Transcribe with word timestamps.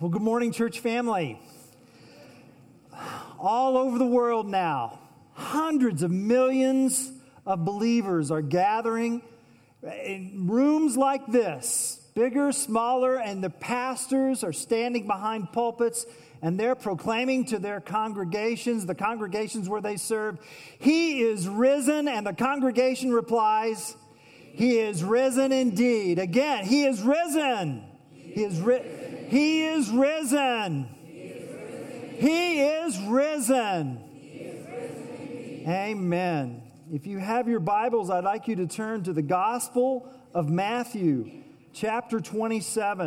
Well, 0.00 0.08
good 0.08 0.22
morning, 0.22 0.50
church 0.50 0.80
family. 0.80 1.38
All 3.38 3.76
over 3.76 3.98
the 3.98 4.06
world 4.06 4.48
now, 4.48 4.98
hundreds 5.34 6.02
of 6.02 6.10
millions 6.10 7.12
of 7.44 7.66
believers 7.66 8.30
are 8.30 8.40
gathering 8.40 9.20
in 9.82 10.46
rooms 10.48 10.96
like 10.96 11.26
this, 11.26 12.00
bigger, 12.14 12.50
smaller, 12.50 13.18
and 13.18 13.44
the 13.44 13.50
pastors 13.50 14.42
are 14.42 14.54
standing 14.54 15.06
behind 15.06 15.52
pulpits 15.52 16.06
and 16.40 16.58
they're 16.58 16.74
proclaiming 16.74 17.44
to 17.44 17.58
their 17.58 17.82
congregations, 17.82 18.86
the 18.86 18.94
congregations 18.94 19.68
where 19.68 19.82
they 19.82 19.98
serve, 19.98 20.38
He 20.78 21.20
is 21.20 21.46
risen, 21.46 22.08
and 22.08 22.26
the 22.26 22.32
congregation 22.32 23.12
replies, 23.12 23.96
He 24.54 24.78
is 24.78 25.04
risen 25.04 25.52
indeed. 25.52 26.18
Again, 26.18 26.64
He 26.64 26.84
is 26.84 27.02
risen. 27.02 27.84
He 28.14 28.44
is, 28.44 28.58
ri- 28.60 28.99
he 29.30 29.64
is 29.64 29.88
risen. 29.90 30.88
He 32.18 32.60
is 32.60 32.98
risen. 33.08 34.00
Amen. 35.68 36.62
If 36.92 37.06
you 37.06 37.18
have 37.18 37.46
your 37.46 37.60
Bibles, 37.60 38.10
I'd 38.10 38.24
like 38.24 38.48
you 38.48 38.56
to 38.56 38.66
turn 38.66 39.04
to 39.04 39.12
the 39.12 39.22
Gospel 39.22 40.12
of 40.34 40.50
Matthew, 40.50 41.30
chapter 41.72 42.18
27. 42.18 43.06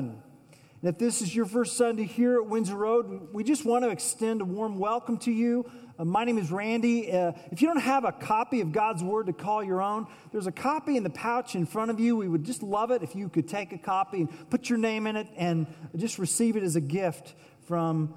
And 0.81 0.89
if 0.89 0.97
this 0.97 1.21
is 1.21 1.35
your 1.35 1.45
first 1.45 1.75
Sunday 1.75 2.05
here 2.05 2.35
at 2.35 2.45
Windsor 2.45 2.77
Road, 2.77 3.33
we 3.33 3.43
just 3.43 3.65
want 3.65 3.83
to 3.83 3.89
extend 3.89 4.39
a 4.39 4.45
warm 4.45 4.79
welcome 4.79 5.17
to 5.19 5.31
you. 5.31 5.69
Uh, 5.97 6.03
my 6.03 6.23
name 6.23 6.39
is 6.39 6.51
Randy. 6.51 7.11
Uh, 7.11 7.33
if 7.51 7.61
you 7.61 7.67
don't 7.67 7.81
have 7.81 8.03
a 8.03 8.11
copy 8.11 8.61
of 8.61 8.71
God's 8.71 9.03
Word 9.03 9.27
to 9.27 9.33
call 9.33 9.63
your 9.63 9.79
own, 9.79 10.07
there's 10.31 10.47
a 10.47 10.51
copy 10.51 10.97
in 10.97 11.03
the 11.03 11.09
pouch 11.11 11.53
in 11.53 11.67
front 11.67 11.91
of 11.91 11.99
you. 11.99 12.15
We 12.15 12.27
would 12.27 12.43
just 12.43 12.63
love 12.63 12.89
it 12.89 13.03
if 13.03 13.15
you 13.15 13.29
could 13.29 13.47
take 13.47 13.73
a 13.73 13.77
copy 13.77 14.21
and 14.21 14.49
put 14.49 14.69
your 14.69 14.79
name 14.79 15.05
in 15.05 15.15
it 15.15 15.27
and 15.37 15.67
just 15.95 16.17
receive 16.17 16.55
it 16.55 16.63
as 16.63 16.75
a 16.75 16.81
gift 16.81 17.35
from 17.67 18.15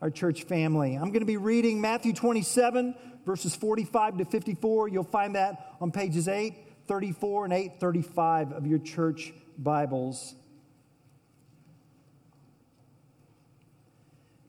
our 0.00 0.10
church 0.10 0.44
family. 0.44 0.94
I'm 0.94 1.08
going 1.08 1.20
to 1.20 1.26
be 1.26 1.36
reading 1.36 1.78
Matthew 1.78 2.14
27, 2.14 2.94
verses 3.26 3.54
45 3.54 4.18
to 4.18 4.24
54. 4.24 4.88
You'll 4.88 5.04
find 5.04 5.34
that 5.34 5.76
on 5.78 5.92
pages 5.92 6.26
834 6.26 7.44
and 7.44 7.52
835 7.52 8.52
of 8.52 8.66
your 8.66 8.78
church 8.78 9.34
Bibles. 9.58 10.34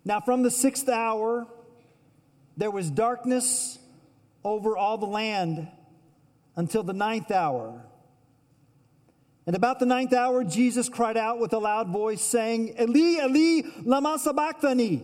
Now, 0.06 0.22
from 0.22 0.42
the 0.42 0.50
sixth 0.50 0.88
hour, 0.88 1.48
there 2.62 2.70
was 2.70 2.92
darkness 2.92 3.80
over 4.44 4.78
all 4.78 4.96
the 5.00 5.08
land 5.08 5.68
until 6.56 6.84
the 6.84 6.94
ninth 6.94 7.32
hour. 7.32 7.84
And 9.48 9.56
about 9.56 9.80
the 9.80 9.88
ninth 9.88 10.14
hour, 10.14 10.44
Jesus 10.44 10.88
cried 10.88 11.18
out 11.18 11.40
with 11.40 11.54
a 11.54 11.58
loud 11.58 11.90
voice, 11.90 12.22
saying, 12.22 12.76
Eli, 12.80 13.26
Eli, 13.26 13.68
lama 13.84 14.20
sabachthani. 14.20 15.02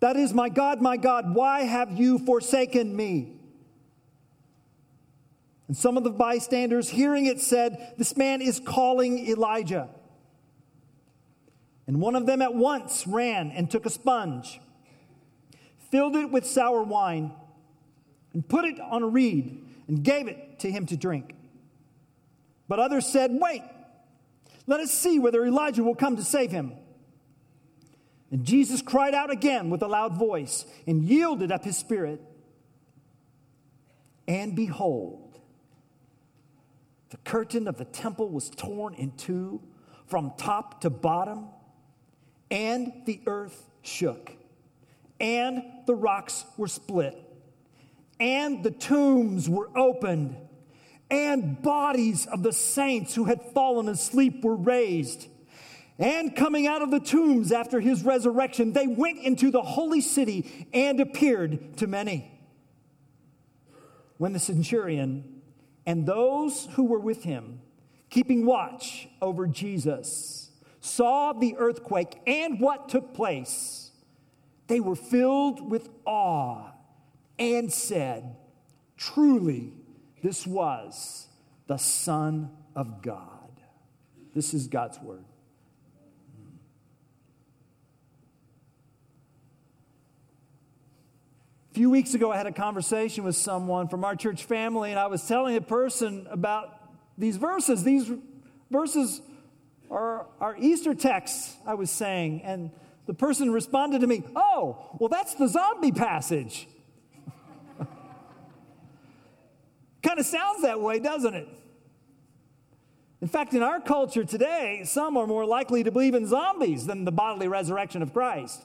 That 0.00 0.16
is, 0.16 0.34
my 0.34 0.48
God, 0.48 0.82
my 0.82 0.96
God, 0.96 1.32
why 1.32 1.62
have 1.62 1.92
you 1.92 2.18
forsaken 2.18 2.96
me? 2.96 3.32
And 5.68 5.76
some 5.76 5.96
of 5.96 6.02
the 6.02 6.10
bystanders, 6.10 6.88
hearing 6.88 7.26
it, 7.26 7.40
said, 7.40 7.94
This 7.98 8.16
man 8.16 8.42
is 8.42 8.58
calling 8.58 9.28
Elijah. 9.28 9.90
And 11.86 12.00
one 12.00 12.16
of 12.16 12.26
them 12.26 12.42
at 12.42 12.52
once 12.52 13.06
ran 13.06 13.52
and 13.52 13.70
took 13.70 13.86
a 13.86 13.90
sponge, 13.90 14.58
filled 15.90 16.16
it 16.16 16.30
with 16.30 16.46
sour 16.46 16.82
wine, 16.82 17.32
and 18.32 18.46
put 18.46 18.64
it 18.64 18.78
on 18.80 19.02
a 19.02 19.06
reed, 19.06 19.64
and 19.88 20.02
gave 20.02 20.28
it 20.28 20.58
to 20.60 20.70
him 20.70 20.86
to 20.86 20.96
drink. 20.96 21.34
But 22.68 22.78
others 22.78 23.06
said, 23.06 23.30
Wait, 23.32 23.62
let 24.66 24.80
us 24.80 24.90
see 24.90 25.18
whether 25.18 25.44
Elijah 25.44 25.82
will 25.82 25.94
come 25.94 26.16
to 26.16 26.24
save 26.24 26.50
him. 26.50 26.72
And 28.30 28.44
Jesus 28.44 28.82
cried 28.82 29.14
out 29.14 29.30
again 29.30 29.70
with 29.70 29.82
a 29.82 29.86
loud 29.86 30.14
voice 30.14 30.66
and 30.86 31.04
yielded 31.04 31.52
up 31.52 31.64
his 31.64 31.76
spirit. 31.76 32.20
And 34.26 34.56
behold, 34.56 35.38
the 37.10 37.18
curtain 37.18 37.68
of 37.68 37.78
the 37.78 37.84
temple 37.84 38.28
was 38.28 38.50
torn 38.50 38.94
in 38.94 39.12
two 39.12 39.62
from 40.06 40.32
top 40.36 40.80
to 40.80 40.90
bottom 40.90 41.46
and 42.50 42.92
the 43.06 43.20
earth 43.26 43.70
shook, 43.82 44.32
and 45.20 45.62
the 45.86 45.94
rocks 45.94 46.44
were 46.56 46.68
split, 46.68 47.16
and 48.20 48.62
the 48.62 48.70
tombs 48.70 49.48
were 49.48 49.70
opened, 49.76 50.36
and 51.10 51.62
bodies 51.62 52.26
of 52.26 52.42
the 52.42 52.52
saints 52.52 53.14
who 53.14 53.24
had 53.24 53.40
fallen 53.52 53.88
asleep 53.88 54.44
were 54.44 54.56
raised. 54.56 55.28
And 55.98 56.36
coming 56.36 56.66
out 56.66 56.82
of 56.82 56.90
the 56.90 57.00
tombs 57.00 57.52
after 57.52 57.80
his 57.80 58.02
resurrection, 58.02 58.72
they 58.72 58.86
went 58.86 59.20
into 59.20 59.50
the 59.50 59.62
holy 59.62 60.02
city 60.02 60.68
and 60.74 61.00
appeared 61.00 61.78
to 61.78 61.86
many. 61.86 62.30
When 64.18 64.32
the 64.32 64.38
centurion 64.38 65.42
and 65.86 66.04
those 66.04 66.68
who 66.72 66.84
were 66.84 66.98
with 66.98 67.22
him, 67.22 67.60
keeping 68.10 68.44
watch 68.44 69.08
over 69.22 69.46
Jesus, 69.46 70.50
saw 70.80 71.32
the 71.32 71.56
earthquake 71.56 72.18
and 72.26 72.60
what 72.60 72.88
took 72.88 73.14
place, 73.14 73.85
they 74.66 74.80
were 74.80 74.96
filled 74.96 75.70
with 75.70 75.88
awe 76.04 76.72
and 77.38 77.72
said, 77.72 78.36
Truly, 78.96 79.72
this 80.22 80.46
was 80.46 81.28
the 81.66 81.76
Son 81.76 82.50
of 82.74 83.02
God. 83.02 83.60
This 84.34 84.54
is 84.54 84.66
God's 84.66 84.98
word. 85.00 85.24
A 91.70 91.74
few 91.74 91.90
weeks 91.90 92.14
ago, 92.14 92.32
I 92.32 92.38
had 92.38 92.46
a 92.46 92.52
conversation 92.52 93.22
with 93.24 93.36
someone 93.36 93.88
from 93.88 94.02
our 94.02 94.16
church 94.16 94.44
family, 94.44 94.90
and 94.90 94.98
I 94.98 95.08
was 95.08 95.28
telling 95.28 95.56
a 95.56 95.60
person 95.60 96.26
about 96.30 96.80
these 97.18 97.36
verses. 97.36 97.84
These 97.84 98.10
verses 98.70 99.20
are 99.90 100.26
our 100.40 100.56
Easter 100.58 100.94
text 100.94 101.54
I 101.66 101.74
was 101.74 101.90
saying, 101.90 102.42
and 102.42 102.70
the 103.06 103.14
person 103.14 103.50
responded 103.52 104.00
to 104.00 104.06
me, 104.06 104.22
Oh, 104.34 104.90
well, 104.98 105.08
that's 105.08 105.34
the 105.34 105.48
zombie 105.48 105.92
passage. 105.92 106.68
kind 110.02 110.18
of 110.18 110.26
sounds 110.26 110.62
that 110.62 110.80
way, 110.80 110.98
doesn't 110.98 111.34
it? 111.34 111.48
In 113.20 113.28
fact, 113.28 113.54
in 113.54 113.62
our 113.62 113.80
culture 113.80 114.24
today, 114.24 114.82
some 114.84 115.16
are 115.16 115.26
more 115.26 115.46
likely 115.46 115.82
to 115.82 115.90
believe 115.90 116.14
in 116.14 116.26
zombies 116.26 116.86
than 116.86 117.04
the 117.04 117.12
bodily 117.12 117.48
resurrection 117.48 118.02
of 118.02 118.12
Christ. 118.12 118.62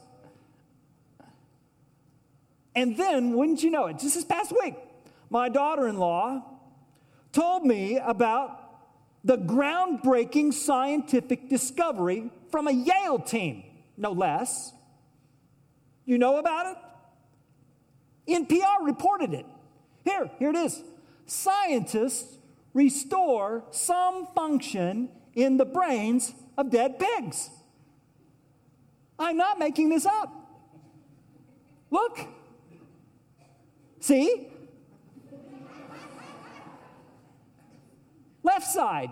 And 2.75 2.97
then, 2.97 3.34
wouldn't 3.34 3.63
you 3.63 3.72
know 3.72 3.88
it, 3.88 4.00
just 4.00 4.16
this 4.16 4.25
past 4.25 4.53
week, 4.62 4.75
my 5.29 5.50
daughter 5.50 5.88
in 5.88 5.97
law 5.97 6.44
told 7.31 7.66
me 7.66 7.97
about 7.97 8.58
the 9.23 9.38
groundbreaking 9.38 10.53
scientific 10.53 11.50
discovery 11.50 12.29
from 12.50 12.68
a 12.68 12.72
Yale 12.72 13.19
team, 13.19 13.63
no 14.02 14.12
less. 14.12 14.74
You 16.06 16.18
know 16.18 16.38
about 16.38 16.76
it? 18.28 18.44
NPR 18.48 18.86
reported 18.86 19.34
it. 19.34 19.46
Here, 20.04 20.30
here 20.40 20.50
it 20.50 20.56
is. 20.56 20.84
Scientists 21.26 22.38
restore 22.74 23.64
some 23.72 24.28
function 24.36 25.10
in 25.36 25.58
the 25.58 25.66
brains 25.66 26.34
of 26.58 26.72
dead 26.72 27.00
pigs. 27.00 27.50
I'm 29.20 29.38
not 29.38 29.60
making 29.60 29.90
this 29.90 30.06
up. 30.06 30.34
Look. 31.92 32.20
See? 34.00 34.48
Left 38.44 38.66
side, 38.66 39.12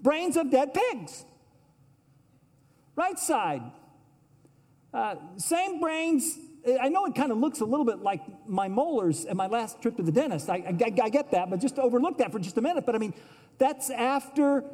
brains 0.00 0.36
of 0.36 0.50
dead 0.50 0.72
pigs. 0.72 1.24
Right 2.96 3.18
side, 3.18 3.62
uh, 4.94 5.16
same 5.36 5.80
brains. 5.80 6.38
I 6.80 6.88
know 6.88 7.04
it 7.04 7.14
kind 7.14 7.30
of 7.30 7.38
looks 7.38 7.60
a 7.60 7.64
little 7.64 7.84
bit 7.84 8.00
like 8.00 8.22
my 8.48 8.68
molars 8.68 9.26
at 9.26 9.36
my 9.36 9.46
last 9.46 9.82
trip 9.82 9.96
to 9.98 10.02
the 10.02 10.10
dentist. 10.10 10.48
I, 10.48 10.54
I, 10.54 10.92
I 11.02 11.08
get 11.10 11.30
that, 11.30 11.50
but 11.50 11.60
just 11.60 11.78
overlook 11.78 12.18
that 12.18 12.32
for 12.32 12.38
just 12.38 12.56
a 12.56 12.62
minute. 12.62 12.84
But 12.86 12.94
I 12.94 12.98
mean, 12.98 13.14
that's 13.58 13.90
after, 13.90 14.64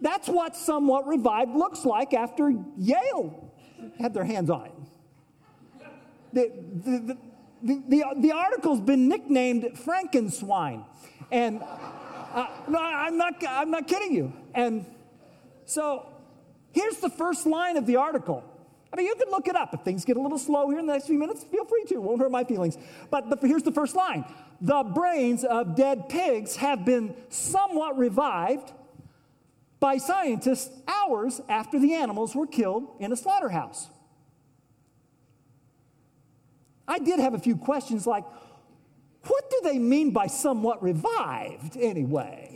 that's 0.00 0.26
what 0.26 0.56
somewhat 0.56 1.06
revived 1.06 1.54
looks 1.54 1.84
like 1.84 2.14
after 2.14 2.50
Yale 2.78 3.52
had 3.98 4.14
their 4.14 4.24
hands 4.24 4.50
on 4.50 4.66
it. 4.66 4.72
The, 6.32 6.50
the, 6.82 7.18
the, 7.62 7.82
the, 7.88 8.04
the 8.16 8.32
article's 8.32 8.80
been 8.80 9.06
nicknamed 9.06 9.64
Frankenswine. 9.84 10.84
And 11.30 11.62
uh, 11.62 12.46
no, 12.68 12.78
I'm 12.80 13.16
not, 13.16 13.34
I'm 13.46 13.70
not 13.70 13.86
kidding 13.86 14.14
you. 14.14 14.32
And 14.54 14.86
so 15.64 16.08
here's 16.74 16.98
the 16.98 17.08
first 17.08 17.46
line 17.46 17.78
of 17.78 17.86
the 17.86 17.96
article. 17.96 18.44
I 18.92 18.96
mean, 18.96 19.06
you 19.06 19.14
can 19.16 19.28
look 19.30 19.48
it 19.48 19.56
up. 19.56 19.74
If 19.74 19.80
things 19.80 20.04
get 20.04 20.16
a 20.16 20.20
little 20.20 20.38
slow 20.38 20.68
here 20.70 20.78
in 20.78 20.86
the 20.86 20.92
next 20.92 21.06
few 21.06 21.18
minutes, 21.18 21.42
feel 21.42 21.64
free 21.64 21.84
to. 21.88 21.94
It 21.94 22.02
won't 22.02 22.20
hurt 22.20 22.30
my 22.30 22.44
feelings. 22.44 22.78
But 23.10 23.28
the, 23.28 23.48
here's 23.48 23.64
the 23.64 23.72
first 23.72 23.96
line 23.96 24.24
The 24.60 24.84
brains 24.84 25.42
of 25.42 25.74
dead 25.74 26.08
pigs 26.08 26.56
have 26.56 26.84
been 26.84 27.16
somewhat 27.28 27.98
revived 27.98 28.72
by 29.80 29.96
scientists 29.96 30.70
hours 30.86 31.40
after 31.48 31.78
the 31.80 31.94
animals 31.94 32.36
were 32.36 32.46
killed 32.46 32.88
in 33.00 33.12
a 33.12 33.16
slaughterhouse. 33.16 33.88
I 36.86 36.98
did 36.98 37.18
have 37.18 37.34
a 37.34 37.38
few 37.38 37.56
questions 37.56 38.06
like, 38.06 38.24
what 39.24 39.50
do 39.50 39.60
they 39.64 39.78
mean 39.78 40.10
by 40.12 40.26
somewhat 40.26 40.82
revived 40.82 41.76
anyway? 41.76 42.53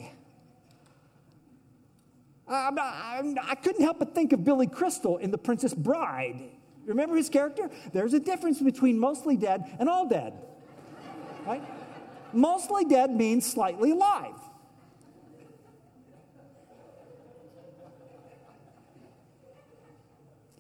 Uh, 2.48 2.70
not, 2.72 2.94
I'm, 3.02 3.36
I 3.42 3.54
could 3.54 3.78
not 3.78 3.84
help 3.84 3.98
but 3.98 4.14
think 4.14 4.32
of 4.32 4.44
Billy 4.44 4.66
Crystal 4.66 5.18
in 5.18 5.30
The 5.30 5.38
Princess 5.38 5.74
Bride. 5.74 6.40
Remember 6.86 7.16
his 7.16 7.28
character? 7.28 7.70
There's 7.92 8.14
a 8.14 8.20
difference 8.20 8.60
between 8.60 8.98
mostly 8.98 9.36
dead 9.36 9.64
and 9.78 9.88
all 9.88 10.08
dead. 10.08 10.32
Right? 11.46 11.62
mostly 12.32 12.84
dead 12.84 13.10
means 13.10 13.46
slightly 13.46 13.90
alive. 13.90 14.34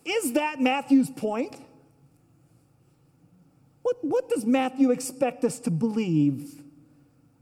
Is 0.04 0.32
that 0.32 0.60
Matthew's 0.60 1.10
point? 1.10 1.54
What, 3.82 3.96
what 4.02 4.28
does 4.28 4.46
Matthew 4.46 4.90
expect 4.90 5.44
us 5.44 5.58
to 5.60 5.70
believe 5.70 6.62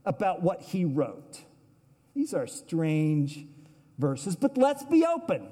about 0.05 0.41
what 0.41 0.61
he 0.61 0.83
wrote? 0.83 1.41
These 2.13 2.33
are 2.33 2.47
strange 2.47 3.45
verses, 3.97 4.35
but 4.35 4.57
let's 4.57 4.83
be 4.83 5.05
open. 5.05 5.47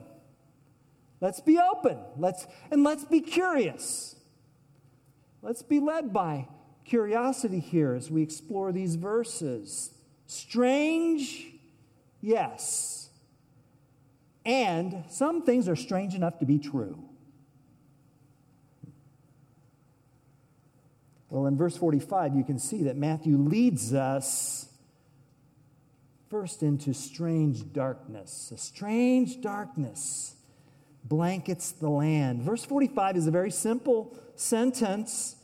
Let's 1.21 1.39
be 1.39 1.57
open. 1.57 1.97
Let's, 2.17 2.45
and 2.71 2.83
let's 2.83 3.05
be 3.05 3.21
curious. 3.21 4.15
Let's 5.41 5.63
be 5.63 5.79
led 5.79 6.13
by 6.13 6.47
curiosity 6.85 7.59
here 7.59 7.93
as 7.93 8.11
we 8.11 8.21
explore 8.21 8.71
these 8.71 8.95
verses. 8.95 9.91
Strange, 10.27 11.47
yes. 12.21 13.09
And 14.45 15.03
some 15.09 15.43
things 15.43 15.67
are 15.67 15.75
strange 15.75 16.13
enough 16.13 16.39
to 16.39 16.45
be 16.45 16.59
true. 16.59 17.03
Well, 21.29 21.47
in 21.47 21.57
verse 21.57 21.75
45, 21.75 22.35
you 22.35 22.43
can 22.43 22.59
see 22.59 22.83
that 22.83 22.95
Matthew 22.95 23.37
leads 23.37 23.93
us 23.93 24.69
first 26.29 26.63
into 26.63 26.93
strange 26.93 27.71
darkness. 27.73 28.51
A 28.53 28.57
strange 28.57 29.41
darkness 29.41 30.35
blankets 31.03 31.71
the 31.71 31.89
land. 31.89 32.41
Verse 32.41 32.65
45 32.65 33.17
is 33.17 33.27
a 33.27 33.31
very 33.31 33.51
simple 33.51 34.17
sentence. 34.35 35.35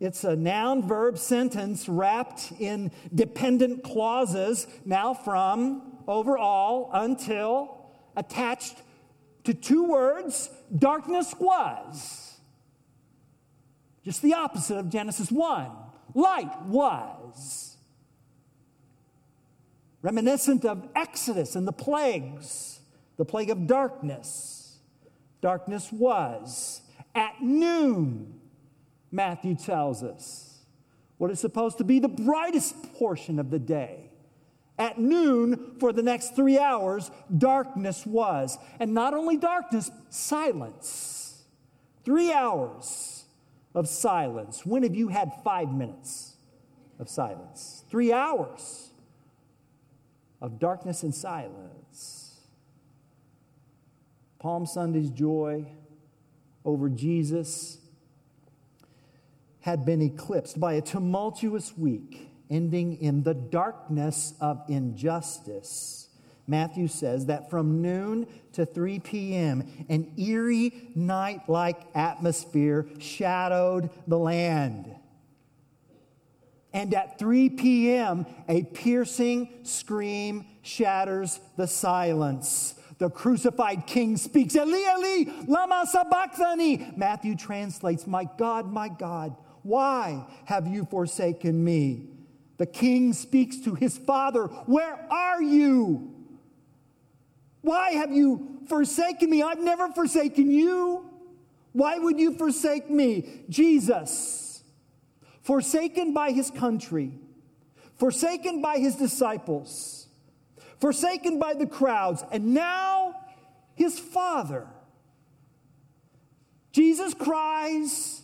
It's 0.00 0.24
a 0.24 0.36
noun 0.36 0.86
verb 0.86 1.18
sentence 1.18 1.88
wrapped 1.88 2.52
in 2.58 2.90
dependent 3.14 3.82
clauses, 3.82 4.66
now 4.84 5.14
from, 5.14 5.98
overall, 6.06 6.90
until, 6.92 7.90
attached 8.16 8.76
to 9.44 9.54
two 9.54 9.84
words 9.84 10.50
darkness 10.76 11.34
was. 11.38 12.38
Just 14.04 14.22
the 14.22 14.34
opposite 14.34 14.76
of 14.76 14.88
Genesis 14.90 15.30
1. 15.30 15.70
Light 16.14 16.62
was. 16.66 17.75
Reminiscent 20.06 20.64
of 20.64 20.88
Exodus 20.94 21.56
and 21.56 21.66
the 21.66 21.72
plagues, 21.72 22.78
the 23.16 23.24
plague 23.24 23.50
of 23.50 23.66
darkness. 23.66 24.78
Darkness 25.40 25.90
was. 25.90 26.80
At 27.12 27.42
noon, 27.42 28.38
Matthew 29.10 29.56
tells 29.56 30.04
us, 30.04 30.60
what 31.18 31.32
is 31.32 31.40
supposed 31.40 31.78
to 31.78 31.84
be 31.84 31.98
the 31.98 32.06
brightest 32.06 32.94
portion 32.94 33.40
of 33.40 33.50
the 33.50 33.58
day. 33.58 34.12
At 34.78 34.96
noon, 34.96 35.74
for 35.80 35.92
the 35.92 36.04
next 36.04 36.36
three 36.36 36.56
hours, 36.56 37.10
darkness 37.36 38.06
was. 38.06 38.58
And 38.78 38.94
not 38.94 39.12
only 39.12 39.36
darkness, 39.36 39.90
silence. 40.08 41.42
Three 42.04 42.32
hours 42.32 43.24
of 43.74 43.88
silence? 43.88 44.64
When 44.64 44.84
have 44.84 44.94
you 44.94 45.08
had 45.08 45.32
five 45.42 45.72
minutes 45.72 46.36
of 47.00 47.08
silence? 47.08 47.82
Three 47.90 48.12
hours 48.12 48.85
of 50.40 50.58
darkness 50.58 51.02
and 51.02 51.14
silence. 51.14 52.40
Palm 54.38 54.66
Sunday's 54.66 55.10
joy 55.10 55.66
over 56.64 56.88
Jesus 56.88 57.78
had 59.60 59.84
been 59.84 60.02
eclipsed 60.02 60.60
by 60.60 60.74
a 60.74 60.80
tumultuous 60.80 61.76
week 61.76 62.30
ending 62.48 62.96
in 63.00 63.22
the 63.24 63.34
darkness 63.34 64.34
of 64.40 64.62
injustice 64.68 66.06
Matthew 66.46 66.86
says 66.88 67.26
that 67.26 67.50
from 67.50 67.82
noon 67.82 68.26
to 68.52 68.64
3 68.64 69.00
p.m., 69.00 69.64
an 69.88 70.12
eerie 70.16 70.90
night 70.94 71.48
like 71.48 71.80
atmosphere 71.94 72.86
shadowed 72.98 73.90
the 74.06 74.18
land. 74.18 74.94
And 76.76 76.92
at 76.92 77.18
3 77.18 77.48
p.m., 77.48 78.26
a 78.50 78.62
piercing 78.62 79.48
scream 79.62 80.44
shatters 80.60 81.40
the 81.56 81.66
silence. 81.66 82.74
The 82.98 83.08
crucified 83.08 83.86
king 83.86 84.18
speaks, 84.18 84.54
Eli, 84.54 84.80
Eli, 84.98 85.32
lama 85.48 85.86
sabachthani. 85.90 86.92
Matthew 86.94 87.34
translates, 87.34 88.06
My 88.06 88.28
God, 88.36 88.70
my 88.70 88.90
God, 88.90 89.34
why 89.62 90.26
have 90.44 90.66
you 90.66 90.84
forsaken 90.84 91.64
me? 91.64 92.10
The 92.58 92.66
king 92.66 93.14
speaks 93.14 93.56
to 93.60 93.74
his 93.74 93.96
father, 93.96 94.44
Where 94.66 94.98
are 95.10 95.40
you? 95.40 96.12
Why 97.62 97.92
have 97.92 98.12
you 98.12 98.60
forsaken 98.68 99.30
me? 99.30 99.42
I've 99.42 99.60
never 99.60 99.88
forsaken 99.92 100.50
you. 100.50 101.08
Why 101.72 101.98
would 101.98 102.20
you 102.20 102.34
forsake 102.34 102.90
me? 102.90 103.44
Jesus, 103.48 104.45
forsaken 105.46 106.12
by 106.12 106.32
his 106.32 106.50
country, 106.50 107.12
forsaken 107.98 108.60
by 108.60 108.78
his 108.78 108.96
disciples, 108.96 110.08
forsaken 110.80 111.38
by 111.38 111.54
the 111.54 111.66
crowds, 111.66 112.24
and 112.32 112.52
now 112.52 113.14
his 113.76 113.96
Father. 113.96 114.66
Jesus 116.72 117.14
cries, 117.14 118.22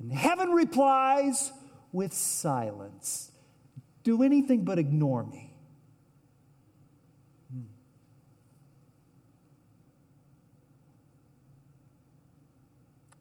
and 0.00 0.10
heaven 0.10 0.48
replies 0.48 1.52
with 1.92 2.14
silence 2.14 3.30
Do 4.02 4.22
anything 4.22 4.64
but 4.64 4.78
ignore 4.78 5.24
me. 5.24 5.52
Hmm. 7.52 7.60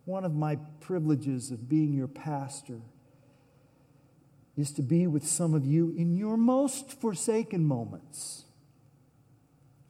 One 0.06 0.24
of 0.24 0.34
my 0.34 0.56
privileges 0.80 1.52
of 1.52 1.68
being 1.68 1.94
your 1.94 2.08
pastor 2.08 2.80
is 4.58 4.72
to 4.74 4.82
be 4.82 5.06
with 5.08 5.26
some 5.26 5.54
of 5.54 5.66
you 5.66 5.94
in 5.96 6.16
your 6.16 6.36
most 6.36 7.00
forsaken 7.00 7.64
moments. 7.64 8.46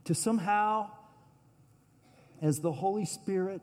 To 0.05 0.13
somehow, 0.13 0.91
as 2.41 2.59
the 2.59 2.71
Holy 2.71 3.05
Spirit 3.05 3.61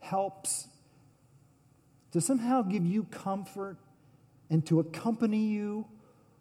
helps, 0.00 0.68
to 2.12 2.20
somehow 2.20 2.62
give 2.62 2.84
you 2.84 3.04
comfort 3.04 3.78
and 4.50 4.64
to 4.66 4.80
accompany 4.80 5.46
you 5.46 5.86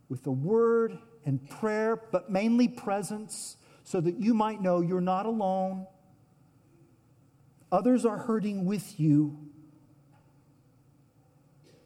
with 0.09 0.25
a 0.27 0.31
word 0.31 0.97
and 1.25 1.47
prayer, 1.49 1.95
but 2.11 2.29
mainly 2.29 2.67
presence, 2.67 3.57
so 3.83 4.01
that 4.01 4.19
you 4.19 4.33
might 4.33 4.61
know 4.61 4.81
you're 4.81 5.01
not 5.01 5.25
alone 5.25 5.87
Others 7.75 8.05
are 8.05 8.17
hurting 8.17 8.65
with 8.65 8.99
you. 8.99 9.37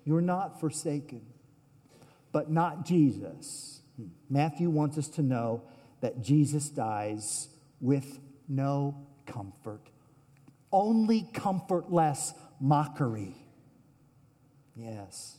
You're 0.10 0.22
not 0.22 0.60
forsaken, 0.60 1.22
but 2.32 2.50
not 2.50 2.84
Jesus. 2.84 3.82
Matthew 4.28 4.72
wants 4.72 4.98
us 4.98 5.08
to 5.10 5.22
know 5.22 5.62
that 6.02 6.24
Jesus 6.24 6.68
dies 6.70 7.48
with 7.80 8.18
no 8.48 9.06
comfort, 9.28 9.92
only 10.72 11.28
comfortless 11.32 12.34
mockery. 12.60 13.36
Yes. 14.76 15.38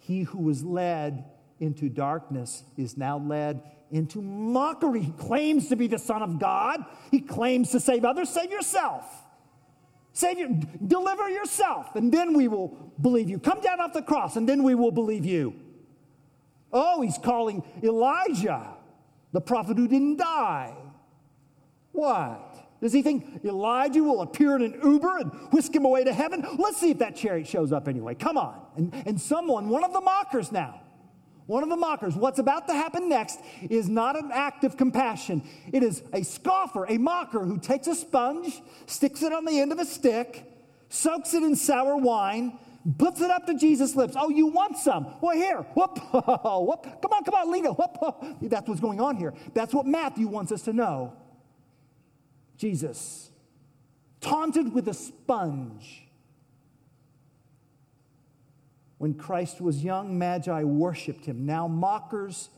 He 0.00 0.22
who 0.22 0.38
was 0.38 0.64
led 0.64 1.24
into 1.60 1.88
darkness 1.88 2.64
is 2.76 2.96
now 2.96 3.18
led 3.18 3.62
into 3.92 4.20
mockery. 4.20 5.02
He 5.02 5.12
claims 5.12 5.68
to 5.68 5.76
be 5.76 5.86
the 5.86 6.00
Son 6.00 6.20
of 6.20 6.40
God, 6.40 6.84
he 7.12 7.20
claims 7.20 7.70
to 7.70 7.78
save 7.78 8.04
others. 8.04 8.28
Save 8.28 8.50
yourself. 8.50 9.04
Save 10.12 10.38
you, 10.38 10.60
deliver 10.86 11.28
yourself, 11.30 11.96
and 11.96 12.12
then 12.12 12.34
we 12.34 12.48
will 12.48 12.92
believe 13.00 13.30
you. 13.30 13.38
Come 13.38 13.60
down 13.60 13.80
off 13.80 13.94
the 13.94 14.02
cross, 14.02 14.36
and 14.36 14.48
then 14.48 14.62
we 14.62 14.74
will 14.74 14.90
believe 14.90 15.24
you. 15.24 15.54
Oh, 16.72 17.00
he's 17.00 17.18
calling 17.18 17.62
Elijah, 17.82 18.68
the 19.32 19.40
prophet 19.40 19.76
who 19.76 19.88
didn't 19.88 20.18
die. 20.18 20.74
What? 21.92 22.52
Does 22.80 22.92
he 22.92 23.00
think 23.00 23.44
Elijah 23.44 24.02
will 24.02 24.22
appear 24.22 24.56
in 24.56 24.62
an 24.62 24.80
Uber 24.82 25.18
and 25.18 25.32
whisk 25.52 25.74
him 25.74 25.84
away 25.84 26.04
to 26.04 26.12
heaven? 26.12 26.44
Let's 26.58 26.78
see 26.78 26.90
if 26.90 26.98
that 26.98 27.14
chariot 27.14 27.46
shows 27.46 27.72
up 27.72 27.88
anyway. 27.88 28.14
Come 28.14 28.36
on. 28.36 28.60
And, 28.76 28.94
and 29.06 29.20
someone, 29.20 29.68
one 29.68 29.84
of 29.84 29.92
the 29.92 30.00
mockers 30.00 30.50
now, 30.50 30.81
one 31.52 31.62
of 31.62 31.68
the 31.68 31.76
mockers, 31.76 32.14
what's 32.14 32.38
about 32.38 32.66
to 32.66 32.72
happen 32.72 33.10
next 33.10 33.38
is 33.68 33.86
not 33.86 34.18
an 34.18 34.30
act 34.32 34.64
of 34.64 34.78
compassion. 34.78 35.42
It 35.70 35.82
is 35.82 36.02
a 36.14 36.22
scoffer, 36.22 36.86
a 36.86 36.96
mocker 36.96 37.40
who 37.44 37.58
takes 37.58 37.86
a 37.88 37.94
sponge, 37.94 38.62
sticks 38.86 39.22
it 39.22 39.34
on 39.34 39.44
the 39.44 39.60
end 39.60 39.70
of 39.70 39.78
a 39.78 39.84
stick, 39.84 40.50
soaks 40.88 41.34
it 41.34 41.42
in 41.42 41.54
sour 41.54 41.98
wine, 41.98 42.58
puts 42.96 43.20
it 43.20 43.30
up 43.30 43.46
to 43.48 43.54
Jesus' 43.54 43.94
lips. 43.94 44.14
Oh, 44.16 44.30
you 44.30 44.46
want 44.46 44.78
some? 44.78 45.14
Well, 45.20 45.36
here. 45.36 45.58
Whoop, 45.74 45.98
whoop. 46.14 47.02
Come 47.02 47.12
on, 47.12 47.22
come 47.22 47.34
on, 47.34 47.52
Lena. 47.52 47.72
Whoop, 47.74 47.98
whoop. 48.00 48.24
That's 48.40 48.66
what's 48.66 48.80
going 48.80 49.02
on 49.02 49.16
here. 49.16 49.34
That's 49.52 49.74
what 49.74 49.84
Matthew 49.84 50.28
wants 50.28 50.52
us 50.52 50.62
to 50.62 50.72
know. 50.72 51.12
Jesus, 52.56 53.30
taunted 54.22 54.72
with 54.72 54.88
a 54.88 54.94
sponge. 54.94 56.08
When 59.02 59.14
Christ 59.14 59.60
was 59.60 59.82
young, 59.82 60.16
Magi 60.16 60.62
worshiped 60.62 61.24
him. 61.24 61.44
Now 61.44 61.66
mockers 61.66 62.50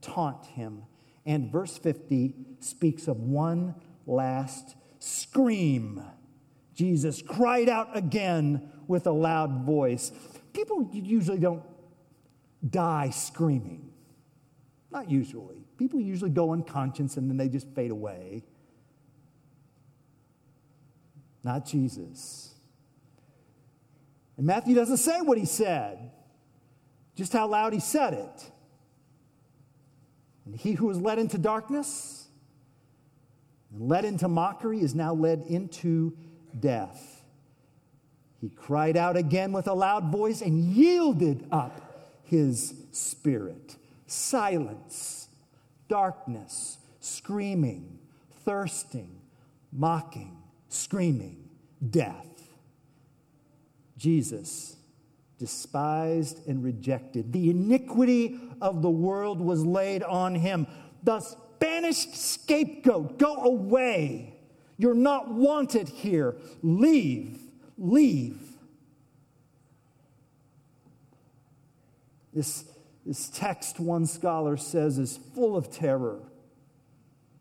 taunt 0.00 0.46
him. 0.46 0.84
And 1.26 1.50
verse 1.50 1.76
50 1.76 2.34
speaks 2.60 3.08
of 3.08 3.16
one 3.16 3.74
last 4.06 4.76
scream. 5.00 6.00
Jesus 6.72 7.20
cried 7.20 7.68
out 7.68 7.96
again 7.96 8.70
with 8.86 9.08
a 9.08 9.10
loud 9.10 9.64
voice. 9.64 10.12
People 10.52 10.88
usually 10.92 11.40
don't 11.40 11.64
die 12.70 13.10
screaming. 13.10 13.90
Not 14.92 15.10
usually. 15.10 15.64
People 15.78 16.00
usually 16.00 16.30
go 16.30 16.52
unconscious 16.52 17.16
and 17.16 17.28
then 17.28 17.36
they 17.36 17.48
just 17.48 17.66
fade 17.74 17.90
away. 17.90 18.44
Not 21.42 21.66
Jesus. 21.66 22.54
And 24.38 24.46
Matthew 24.46 24.74
doesn't 24.74 24.98
say 24.98 25.20
what 25.20 25.36
he 25.36 25.44
said, 25.44 25.98
just 27.16 27.32
how 27.32 27.48
loud 27.48 27.72
he 27.72 27.80
said 27.80 28.14
it. 28.14 28.50
And 30.46 30.54
he 30.54 30.72
who 30.72 30.86
was 30.86 31.00
led 31.00 31.18
into 31.18 31.36
darkness 31.36 32.28
and 33.72 33.88
led 33.88 34.04
into 34.04 34.28
mockery 34.28 34.80
is 34.80 34.94
now 34.94 35.12
led 35.12 35.44
into 35.48 36.16
death. 36.58 37.24
He 38.40 38.48
cried 38.48 38.96
out 38.96 39.16
again 39.16 39.52
with 39.52 39.66
a 39.66 39.74
loud 39.74 40.12
voice 40.12 40.40
and 40.40 40.62
yielded 40.72 41.44
up 41.50 42.12
his 42.22 42.74
spirit. 42.92 43.76
Silence, 44.06 45.28
darkness, 45.88 46.78
screaming, 47.00 47.98
thirsting, 48.44 49.20
mocking, 49.72 50.36
screaming, 50.68 51.48
death. 51.90 52.37
Jesus, 53.98 54.76
despised 55.38 56.46
and 56.48 56.64
rejected. 56.64 57.32
The 57.32 57.50
iniquity 57.50 58.38
of 58.62 58.80
the 58.80 58.90
world 58.90 59.40
was 59.40 59.64
laid 59.66 60.02
on 60.02 60.34
him. 60.34 60.66
The 61.02 61.20
banished 61.58 62.16
scapegoat, 62.16 63.18
go 63.18 63.34
away. 63.36 64.34
You're 64.78 64.94
not 64.94 65.30
wanted 65.30 65.88
here. 65.88 66.36
Leave, 66.62 67.40
leave. 67.76 68.40
This, 72.32 72.64
this 73.04 73.28
text, 73.28 73.80
one 73.80 74.06
scholar 74.06 74.56
says, 74.56 74.98
is 74.98 75.18
full 75.34 75.56
of 75.56 75.70
terror. 75.72 76.20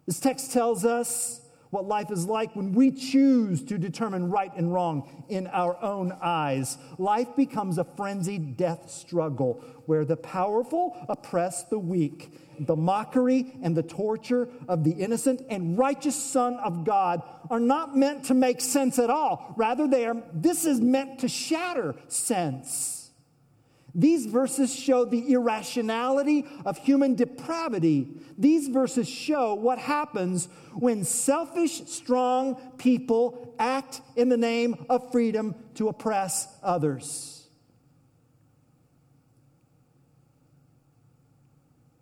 This 0.07 0.19
text 0.19 0.51
tells 0.51 0.85
us 0.85 1.41
what 1.69 1.85
life 1.85 2.11
is 2.11 2.25
like 2.25 2.55
when 2.55 2.73
we 2.73 2.91
choose 2.91 3.63
to 3.63 3.77
determine 3.77 4.29
right 4.29 4.51
and 4.55 4.73
wrong 4.73 5.25
in 5.29 5.47
our 5.47 5.81
own 5.83 6.13
eyes. 6.21 6.77
Life 6.97 7.35
becomes 7.35 7.77
a 7.77 7.83
frenzied 7.83 8.57
death 8.57 8.89
struggle 8.89 9.63
where 9.85 10.05
the 10.05 10.17
powerful 10.17 10.97
oppress 11.09 11.63
the 11.63 11.79
weak. 11.79 12.31
The 12.59 12.75
mockery 12.75 13.53
and 13.61 13.75
the 13.75 13.83
torture 13.83 14.49
of 14.67 14.83
the 14.83 14.91
innocent 14.91 15.41
and 15.49 15.77
righteous 15.77 16.15
Son 16.15 16.55
of 16.55 16.85
God 16.85 17.21
are 17.49 17.59
not 17.59 17.95
meant 17.95 18.25
to 18.25 18.33
make 18.33 18.61
sense 18.61 18.97
at 18.97 19.09
all. 19.09 19.53
Rather, 19.55 19.87
they 19.87 20.05
are, 20.05 20.17
this 20.33 20.65
is 20.65 20.81
meant 20.81 21.19
to 21.19 21.27
shatter 21.27 21.95
sense. 22.07 23.06
These 23.97 24.27
verses 24.27 24.73
show 24.73 25.05
the 25.05 25.33
irrationality 25.33 26.45
of 26.67 26.77
human 26.77 27.15
depravity. 27.15 28.07
These 28.37 28.67
verses 28.67 29.09
show 29.09 29.55
what 29.55 29.79
happens 29.79 30.49
when 30.75 31.03
selfish, 31.03 31.81
strong 31.87 32.73
people 32.77 33.55
act 33.57 34.01
in 34.15 34.29
the 34.29 34.37
name 34.37 34.85
of 34.87 35.11
freedom 35.11 35.55
to 35.73 35.89
oppress 35.89 36.47
others. 36.61 37.47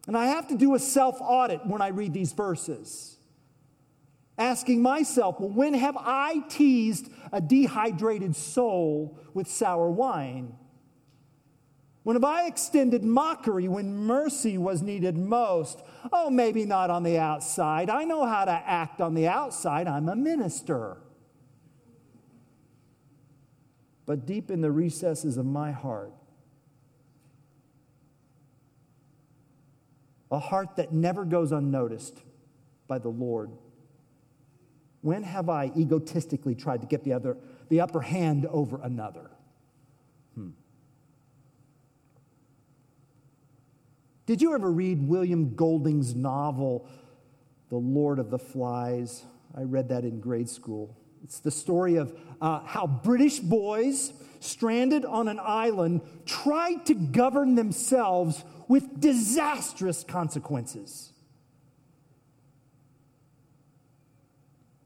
And 0.06 0.18
I 0.18 0.26
have 0.26 0.50
to 0.50 0.58
do 0.58 0.76
a 0.76 0.80
self 0.80 1.18
audit 1.22 1.66
when 1.66 1.82
I 1.82 1.88
read 1.88 2.14
these 2.14 2.34
verses, 2.34 3.16
asking 4.38 4.82
myself, 4.82 5.40
well, 5.40 5.50
when 5.50 5.74
have 5.74 5.96
I 5.98 6.44
teased 6.50 7.10
a 7.32 7.40
dehydrated 7.40 8.36
soul 8.36 9.18
with 9.34 9.48
sour 9.48 9.90
wine? 9.90 10.58
When 12.06 12.16
have 12.16 12.24
I 12.24 12.46
extended 12.46 13.04
mockery 13.04 13.68
when 13.68 13.98
mercy 13.98 14.60
was 14.60 14.84
needed 14.84 15.18
most? 15.18 15.82
Oh, 16.14 16.30
maybe 16.30 16.64
not 16.64 16.92
on 16.92 17.02
the 17.02 17.18
outside. 17.18 17.90
I 17.90 18.04
know 18.04 18.28
how 18.28 18.46
to 18.46 18.52
act 18.52 19.02
on 19.02 19.16
the 19.16 19.28
outside. 19.28 19.88
I'm 19.88 20.08
a 20.08 20.16
minister. 20.16 20.98
But 24.06 24.28
deep 24.28 24.52
in 24.52 24.62
the 24.62 24.72
recesses 24.72 25.38
of 25.38 25.48
my 25.48 25.72
heart, 25.72 26.14
a 30.30 30.38
heart 30.38 30.76
that 30.76 30.94
never 30.94 31.26
goes 31.26 31.52
unnoticed 31.52 32.22
by 32.88 33.00
the 33.00 33.10
Lord. 33.10 33.50
When 35.02 35.24
have 35.24 35.50
I 35.50 35.72
egotistically 35.76 36.54
tried 36.54 36.82
to 36.82 36.88
get 36.88 37.04
the, 37.04 37.14
other, 37.14 37.38
the 37.70 37.82
upper 37.82 38.02
hand 38.02 38.46
over 38.46 38.80
another? 38.84 39.32
Hmm. 40.36 40.50
Did 44.26 44.42
you 44.42 44.56
ever 44.56 44.72
read 44.72 45.08
William 45.08 45.56
Golding's 45.56 46.16
novel, 46.16 46.88
The 47.70 47.76
Lord 47.76 48.18
of 48.18 48.32
the 48.32 48.40
Flies? 48.40 49.24
I 49.56 49.62
read 49.62 49.90
that 49.90 50.04
in 50.04 50.20
grade 50.20 50.50
school. 50.50 50.98
It's 51.24 51.40
the 51.40 51.52
story 51.52 51.96
of 51.96 52.18
uh, 52.42 52.62
how 52.66 52.88
British 52.88 53.40
boys 53.40 54.14
stranded 54.40 55.06
on 55.06 55.28
an 55.28 55.40
island 55.42 56.02
tried 56.26 56.86
to 56.88 56.94
govern 56.94 57.56
themselves 57.56 58.44
with 58.68 59.00
disastrous 59.00 60.04
consequences. 60.04 61.14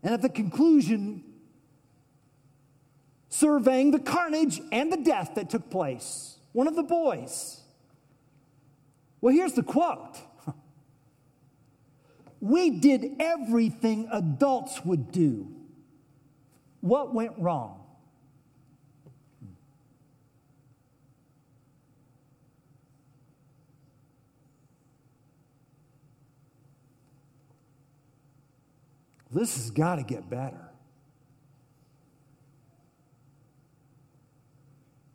And 0.04 0.14
at 0.14 0.22
the 0.22 0.30
conclusion, 0.30 1.24
surveying 3.30 3.92
the 3.92 4.00
carnage 4.00 4.62
and 4.72 4.92
the 4.92 4.98
death 4.98 5.36
that 5.36 5.50
took 5.50 5.70
place, 5.70 6.38
one 6.52 6.68
of 6.68 6.76
the 6.76 6.84
boys 6.84 7.59
well, 9.22 9.34
here's 9.34 9.54
the 9.54 9.64
quote 9.64 10.18
We 12.40 12.70
did 12.70 13.16
everything 13.20 14.08
adults 14.12 14.84
would 14.86 15.12
do. 15.12 15.48
What 16.82 17.14
went 17.14 17.34
wrong? 17.38 17.80
This 29.32 29.56
has 29.58 29.70
got 29.70 29.96
to 29.98 30.04
get 30.04 30.30
better. 30.30 30.70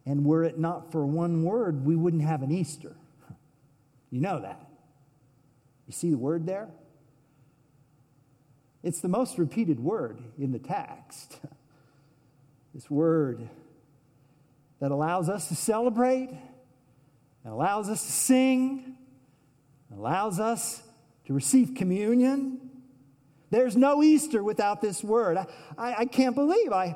And 0.06 0.24
were 0.24 0.44
it 0.44 0.58
not 0.58 0.92
for 0.92 1.04
one 1.04 1.42
word, 1.42 1.84
we 1.84 1.96
wouldn't 1.96 2.22
have 2.22 2.42
an 2.42 2.52
Easter. 2.52 2.94
You 4.14 4.20
know 4.20 4.38
that. 4.42 4.60
You 5.88 5.92
see 5.92 6.10
the 6.10 6.16
word 6.16 6.46
there? 6.46 6.68
It's 8.84 9.00
the 9.00 9.08
most 9.08 9.38
repeated 9.38 9.80
word 9.80 10.22
in 10.38 10.52
the 10.52 10.60
text. 10.60 11.40
this 12.74 12.88
word 12.88 13.48
that 14.78 14.92
allows 14.92 15.28
us 15.28 15.48
to 15.48 15.56
celebrate, 15.56 16.30
that 17.42 17.50
allows 17.50 17.90
us 17.90 18.06
to 18.06 18.12
sing, 18.12 18.96
allows 19.92 20.38
us 20.38 20.80
to 21.26 21.32
receive 21.32 21.74
communion. 21.74 22.70
There's 23.50 23.76
no 23.76 24.00
Easter 24.00 24.44
without 24.44 24.80
this 24.80 25.02
word. 25.02 25.38
I, 25.38 25.46
I, 25.76 25.94
I 25.94 26.04
can't 26.04 26.36
believe 26.36 26.70
I, 26.70 26.94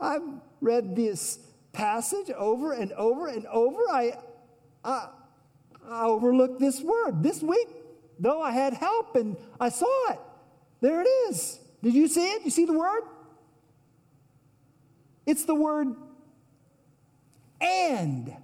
I've 0.00 0.22
read 0.62 0.96
this 0.96 1.40
passage 1.74 2.30
over 2.30 2.72
and 2.72 2.90
over 2.92 3.26
and 3.26 3.44
over. 3.48 3.82
I, 3.90 4.16
I, 4.82 5.08
I 5.88 6.04
overlooked 6.04 6.60
this 6.60 6.80
word. 6.80 7.22
This 7.22 7.42
week, 7.42 7.68
though, 8.18 8.40
I 8.40 8.52
had 8.52 8.74
help 8.74 9.16
and 9.16 9.36
I 9.60 9.68
saw 9.68 10.12
it. 10.12 10.18
There 10.80 11.02
it 11.02 11.08
is. 11.28 11.58
Did 11.82 11.94
you 11.94 12.08
see 12.08 12.26
it? 12.26 12.44
You 12.44 12.50
see 12.50 12.64
the 12.64 12.78
word? 12.78 13.02
It's 15.26 15.44
the 15.44 15.54
word 15.54 15.94
and. 17.60 18.34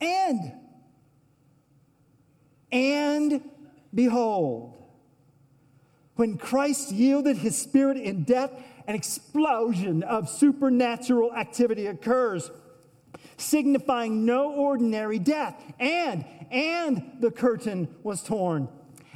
And, 0.00 0.52
and 2.72 3.50
behold, 3.94 4.74
when 6.16 6.38
Christ 6.38 6.92
yielded 6.92 7.36
his 7.36 7.56
spirit 7.56 7.96
in 7.96 8.24
death, 8.24 8.50
an 8.86 8.94
explosion 8.94 10.02
of 10.02 10.28
supernatural 10.28 11.34
activity 11.34 11.86
occurs, 11.86 12.50
signifying 13.40 14.24
no 14.24 14.52
ordinary 14.52 15.18
death. 15.18 15.62
And, 15.78 16.24
and 16.50 17.12
the 17.20 17.30
curtain 17.30 17.94
was 18.02 18.22
torn, 18.22 18.68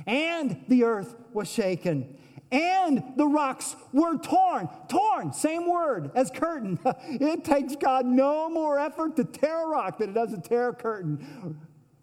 and 0.07 0.65
the 0.69 0.85
earth 0.85 1.15
was 1.33 1.51
shaken, 1.51 2.17
and 2.51 3.03
the 3.17 3.27
rocks 3.27 3.75
were 3.93 4.17
torn. 4.19 4.69
Torn, 4.89 5.33
same 5.33 5.69
word 5.69 6.11
as 6.15 6.31
curtain. 6.31 6.79
it 6.85 7.45
takes 7.45 7.77
God 7.77 8.07
no 8.07 8.49
more 8.49 8.79
effort 8.79 9.17
to 9.17 9.25
tear 9.25 9.65
a 9.65 9.67
rock 9.67 9.99
than 9.99 10.11
it 10.11 10.15
does 10.15 10.31
to 10.31 10.41
tear 10.41 10.69
a 10.69 10.75
curtain. 10.75 11.59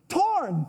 Torn. 0.10 0.66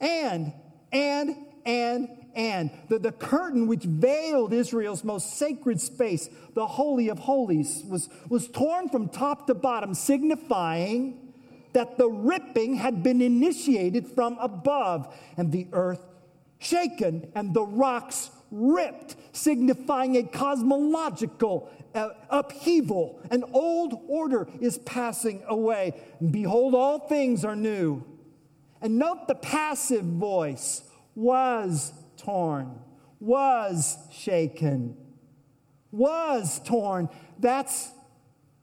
And, 0.00 0.52
and, 0.92 1.36
and, 1.64 2.08
and. 2.34 2.70
The, 2.88 2.98
the 2.98 3.12
curtain 3.12 3.66
which 3.66 3.84
veiled 3.84 4.52
Israel's 4.52 5.04
most 5.04 5.36
sacred 5.36 5.80
space, 5.80 6.28
the 6.54 6.66
Holy 6.66 7.08
of 7.08 7.18
Holies, 7.20 7.84
was, 7.88 8.08
was 8.28 8.48
torn 8.48 8.88
from 8.88 9.08
top 9.08 9.46
to 9.46 9.54
bottom, 9.54 9.94
signifying 9.94 11.34
that 11.72 11.98
the 11.98 12.08
ripping 12.08 12.74
had 12.74 13.02
been 13.02 13.22
initiated 13.22 14.06
from 14.06 14.36
above, 14.40 15.14
and 15.36 15.52
the 15.52 15.66
earth 15.72 16.00
shaken, 16.58 17.30
and 17.34 17.54
the 17.54 17.64
rocks 17.64 18.30
ripped, 18.50 19.16
signifying 19.32 20.16
a 20.16 20.22
cosmological 20.22 21.70
uh, 21.94 22.10
upheaval. 22.30 23.20
An 23.30 23.44
old 23.52 23.94
order 24.08 24.46
is 24.60 24.78
passing 24.78 25.42
away. 25.48 25.94
Behold, 26.30 26.74
all 26.74 26.98
things 27.00 27.44
are 27.44 27.56
new. 27.56 28.04
And 28.80 28.98
note 28.98 29.28
the 29.28 29.34
passive 29.34 30.04
voice 30.04 30.82
was 31.14 31.92
torn, 32.24 32.78
was 33.20 33.96
shaken, 34.10 34.96
was 35.90 36.60
torn. 36.64 37.08
That's 37.38 37.90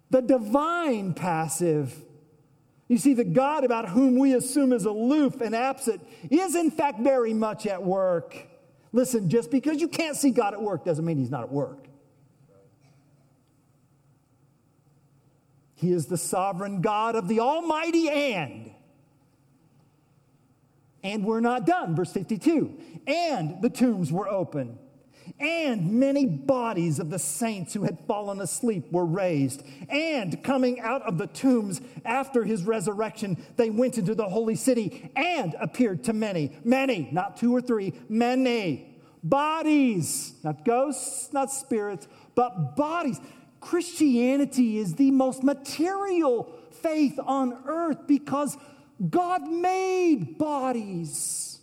the 0.10 0.22
divine 0.22 1.14
passive. 1.14 1.94
You 2.88 2.98
see, 2.98 3.14
the 3.14 3.24
God 3.24 3.64
about 3.64 3.90
whom 3.90 4.18
we 4.18 4.34
assume 4.34 4.74
is 4.74 4.86
aloof 4.86 5.42
and 5.42 5.56
absent 5.56 6.02
is, 6.30 6.56
in 6.56 6.72
fact, 6.72 7.00
very 7.00 7.34
much 7.34 7.68
at 7.68 7.84
work. 7.84 8.36
Listen, 8.92 9.30
just 9.30 9.52
because 9.52 9.80
you 9.80 9.88
can't 9.88 10.16
see 10.16 10.32
God 10.32 10.54
at 10.54 10.62
work 10.62 10.84
doesn't 10.84 11.06
mean 11.06 11.18
He's 11.18 11.30
not 11.30 11.44
at 11.44 11.52
work. 11.52 11.86
He 15.76 15.94
is 15.94 16.08
the 16.08 16.18
sovereign 16.18 16.82
God 16.82 17.16
of 17.16 17.28
the 17.28 17.40
Almighty 17.40 18.10
and. 18.10 18.72
And 21.04 21.24
we're 21.24 21.40
not 21.40 21.66
done. 21.66 21.96
Verse 21.96 22.12
52. 22.12 22.78
And 23.08 23.62
the 23.62 23.70
tombs 23.70 24.12
were 24.12 24.28
open. 24.28 24.78
And 25.40 26.00
many 26.00 26.26
bodies 26.26 27.00
of 27.00 27.10
the 27.10 27.20
saints 27.20 27.74
who 27.74 27.84
had 27.84 28.00
fallen 28.08 28.42
asleep 28.42 28.92
were 28.92 29.06
raised. 29.06 29.64
And 29.90 30.44
coming 30.44 30.80
out 30.80 31.02
of 31.04 31.18
the 31.18 31.28
tombs 31.28 31.82
after 32.04 32.44
his 32.44 32.64
resurrection, 32.64 33.38
they 33.56 33.70
went 33.70 33.98
into 33.98 34.16
the 34.16 34.28
holy 34.28 34.56
city 34.56 35.12
and 35.16 35.56
appeared 35.60 36.04
to 36.06 36.14
many. 36.14 36.58
Many, 36.64 37.10
not 37.12 37.38
two 37.38 37.56
or 37.56 37.62
three, 37.62 37.94
many. 38.10 38.98
Bodies, 39.24 40.34
not 40.44 40.64
ghosts, 40.64 41.32
not 41.34 41.52
spirits, 41.52 42.08
but 42.36 42.76
bodies. 42.76 43.20
Christianity 43.60 44.78
is 44.78 44.96
the 44.96 45.12
most 45.12 45.44
material 45.44 46.50
faith 46.72 47.20
on 47.26 47.58
earth 47.66 48.08
because 48.08 48.58
God 49.08 49.48
made 49.48 50.38
bodies. 50.38 51.60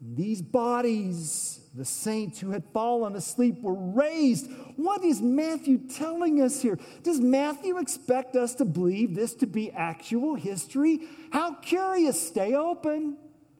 These 0.00 0.42
bodies, 0.42 1.60
the 1.74 1.84
saints 1.84 2.38
who 2.38 2.50
had 2.50 2.64
fallen 2.72 3.16
asleep, 3.16 3.60
were 3.60 3.74
raised. 3.74 4.50
What 4.76 5.04
is 5.04 5.20
Matthew 5.20 5.78
telling 5.78 6.40
us 6.40 6.62
here? 6.62 6.78
Does 7.02 7.20
Matthew 7.20 7.78
expect 7.78 8.36
us 8.36 8.54
to 8.56 8.64
believe 8.64 9.14
this 9.14 9.34
to 9.36 9.46
be 9.46 9.72
actual 9.72 10.34
history? 10.36 11.00
How 11.32 11.54
curious. 11.54 12.28
Stay 12.28 12.54
open. 12.54 13.16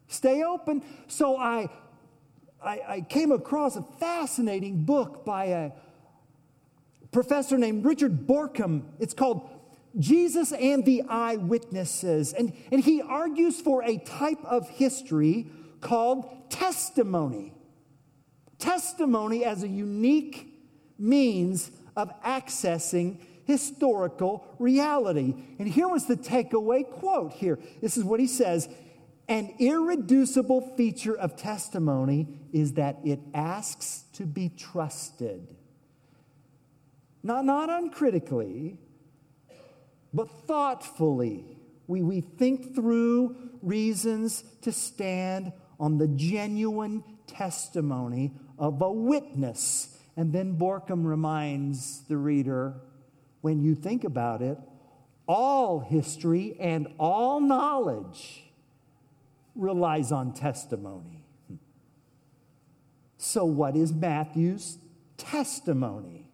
Stay 0.06 0.42
open. 0.42 0.82
So 1.08 1.36
I, 1.36 1.68
I, 2.62 2.80
I 2.88 3.00
came 3.02 3.32
across 3.32 3.76
a 3.76 3.84
fascinating 3.98 4.84
book 4.84 5.24
by 5.24 5.46
a 5.46 5.70
professor 7.10 7.58
named 7.58 7.84
Richard 7.84 8.26
Bauckham. 8.26 8.84
It's 9.00 9.14
called 9.14 9.48
Jesus 9.98 10.52
and 10.52 10.84
the 10.84 11.02
Eyewitnesses. 11.02 12.32
And, 12.32 12.52
and 12.70 12.82
he 12.82 13.02
argues 13.02 13.60
for 13.60 13.82
a 13.82 13.98
type 13.98 14.44
of 14.44 14.68
history 14.70 15.50
called 15.80 16.50
testimony. 16.50 17.52
Testimony 18.58 19.44
as 19.44 19.62
a 19.62 19.68
unique 19.68 20.48
means 20.98 21.70
of 21.96 22.10
accessing 22.22 23.18
historical 23.44 24.46
reality. 24.58 25.34
And 25.58 25.68
here 25.68 25.88
was 25.88 26.06
the 26.06 26.16
takeaway 26.16 26.88
quote 26.88 27.32
here. 27.32 27.58
This 27.80 27.96
is 27.96 28.04
what 28.04 28.20
he 28.20 28.26
says 28.26 28.68
An 29.28 29.54
irreducible 29.58 30.74
feature 30.76 31.16
of 31.16 31.36
testimony 31.36 32.28
is 32.52 32.74
that 32.74 32.98
it 33.04 33.20
asks 33.32 34.04
to 34.14 34.26
be 34.26 34.48
trusted. 34.50 35.56
Not, 37.22 37.44
not 37.44 37.68
uncritically, 37.70 38.78
but 40.18 40.48
thoughtfully. 40.48 41.44
We, 41.86 42.02
we 42.02 42.22
think 42.22 42.74
through 42.74 43.36
reasons 43.62 44.42
to 44.62 44.72
stand 44.72 45.52
on 45.78 45.98
the 45.98 46.08
genuine 46.08 47.04
testimony 47.28 48.32
of 48.58 48.82
a 48.82 48.90
witness. 48.90 49.96
And 50.16 50.32
then 50.32 50.58
Bauckham 50.58 51.04
reminds 51.04 52.00
the 52.08 52.16
reader 52.16 52.80
when 53.42 53.60
you 53.60 53.76
think 53.76 54.02
about 54.02 54.42
it, 54.42 54.58
all 55.28 55.78
history 55.78 56.56
and 56.58 56.88
all 56.98 57.38
knowledge 57.38 58.42
relies 59.54 60.10
on 60.10 60.34
testimony. 60.34 61.24
So, 63.18 63.44
what 63.44 63.76
is 63.76 63.92
Matthew's 63.92 64.78
testimony? 65.16 66.27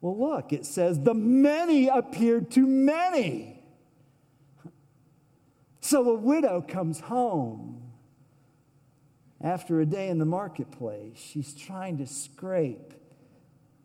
Well, 0.00 0.18
look, 0.18 0.52
it 0.52 0.64
says, 0.64 1.00
the 1.00 1.14
many 1.14 1.88
appeared 1.88 2.50
to 2.52 2.66
many. 2.66 3.62
So 5.80 6.10
a 6.10 6.14
widow 6.14 6.64
comes 6.66 7.00
home 7.00 7.82
after 9.40 9.80
a 9.80 9.86
day 9.86 10.08
in 10.08 10.18
the 10.18 10.24
marketplace. 10.24 11.18
She's 11.18 11.54
trying 11.54 11.98
to 11.98 12.06
scrape 12.06 12.94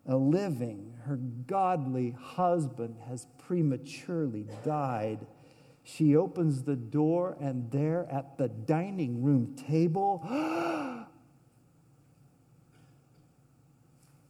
a 0.08 0.16
living. 0.16 0.94
Her 1.06 1.18
godly 1.18 2.12
husband 2.12 2.98
has 3.08 3.28
prematurely 3.48 4.48
died. 4.64 5.26
She 5.84 6.16
opens 6.16 6.64
the 6.64 6.76
door, 6.76 7.38
and 7.40 7.70
there 7.72 8.08
at 8.12 8.38
the 8.38 8.48
dining 8.48 9.24
room 9.24 9.56
table, 9.56 10.22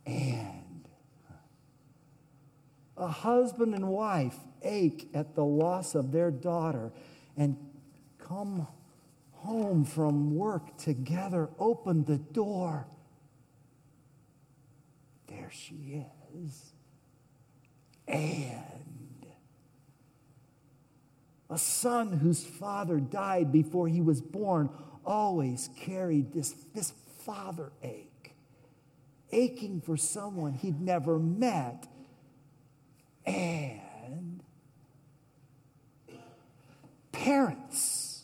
and 0.06 0.65
a 2.98 3.08
husband 3.08 3.74
and 3.74 3.88
wife 3.88 4.38
ache 4.62 5.10
at 5.14 5.36
the 5.36 5.44
loss 5.44 5.96
of 5.96 6.12
their 6.12 6.32
daughter 6.32 6.92
and 7.38 7.58
come 8.18 8.68
home 9.32 9.86
from 9.86 10.36
work 10.36 10.78
together, 10.78 11.50
open 11.60 12.04
the 12.06 12.18
door. 12.18 12.88
There 15.28 15.50
she 15.52 16.06
is. 16.34 16.74
And 18.08 19.28
a 21.50 21.58
son 21.58 22.14
whose 22.14 22.44
father 22.44 23.00
died 23.00 23.52
before 23.52 23.88
he 23.88 24.02
was 24.02 24.22
born 24.22 24.70
always 25.06 25.70
carried 25.78 26.34
this, 26.34 26.54
this 26.74 26.94
father 27.20 27.72
ache, 27.84 28.34
aching 29.32 29.82
for 29.82 29.98
someone 29.98 30.54
he'd 30.54 30.82
never 30.82 31.20
met 31.20 31.88
and 33.26 34.42
parents. 37.12 38.24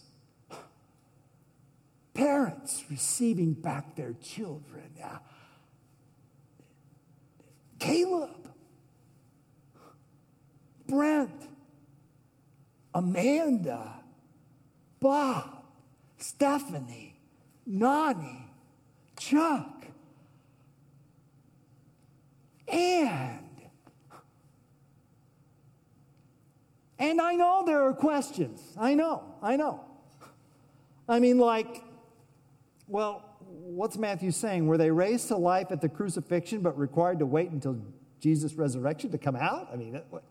Parents 2.13 2.83
receiving 2.89 3.53
back 3.53 3.95
their 3.95 4.13
children. 4.21 4.91
Uh, 5.03 5.17
Caleb, 7.79 8.51
Brent, 10.87 11.47
Amanda, 12.93 13.95
Bob, 14.99 15.63
Stephanie, 16.17 17.15
Nani, 17.65 18.45
Chuck, 19.17 19.85
and 22.67 23.50
And 27.01 27.19
I 27.19 27.33
know 27.33 27.63
there 27.65 27.81
are 27.81 27.93
questions. 27.93 28.61
I 28.77 28.93
know, 28.93 29.23
I 29.41 29.55
know. 29.55 29.83
I 31.09 31.19
mean, 31.19 31.39
like, 31.39 31.83
well, 32.87 33.25
what's 33.39 33.97
Matthew 33.97 34.29
saying? 34.29 34.67
Were 34.67 34.77
they 34.77 34.91
raised 34.91 35.27
to 35.29 35.35
life 35.35 35.71
at 35.71 35.81
the 35.81 35.89
crucifixion 35.89 36.61
but 36.61 36.77
required 36.77 37.17
to 37.19 37.25
wait 37.25 37.49
until 37.49 37.81
Jesus' 38.19 38.53
resurrection 38.53 39.09
to 39.11 39.17
come 39.17 39.35
out? 39.35 39.69
I 39.73 39.77
mean, 39.77 39.99
what, 40.11 40.23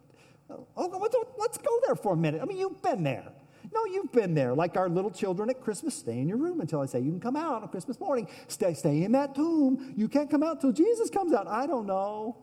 oh, 0.48 1.10
let's 1.38 1.58
go 1.58 1.80
there 1.86 1.96
for 1.96 2.12
a 2.12 2.16
minute. 2.16 2.40
I 2.40 2.44
mean, 2.44 2.58
you've 2.58 2.80
been 2.80 3.02
there. 3.02 3.32
No, 3.74 3.84
you've 3.86 4.12
been 4.12 4.34
there. 4.34 4.54
Like 4.54 4.76
our 4.76 4.88
little 4.88 5.10
children 5.10 5.50
at 5.50 5.60
Christmas, 5.60 5.96
stay 5.96 6.20
in 6.20 6.28
your 6.28 6.38
room 6.38 6.60
until 6.60 6.80
I 6.80 6.86
say 6.86 7.00
you 7.00 7.10
can 7.10 7.20
come 7.20 7.36
out 7.36 7.62
on 7.62 7.68
Christmas 7.68 7.98
morning. 7.98 8.28
Stay, 8.46 8.74
stay 8.74 9.02
in 9.02 9.10
that 9.12 9.34
tomb. 9.34 9.92
You 9.96 10.06
can't 10.08 10.30
come 10.30 10.44
out 10.44 10.60
till 10.60 10.72
Jesus 10.72 11.10
comes 11.10 11.32
out. 11.32 11.48
I 11.48 11.66
don't 11.66 11.86
know. 11.86 12.36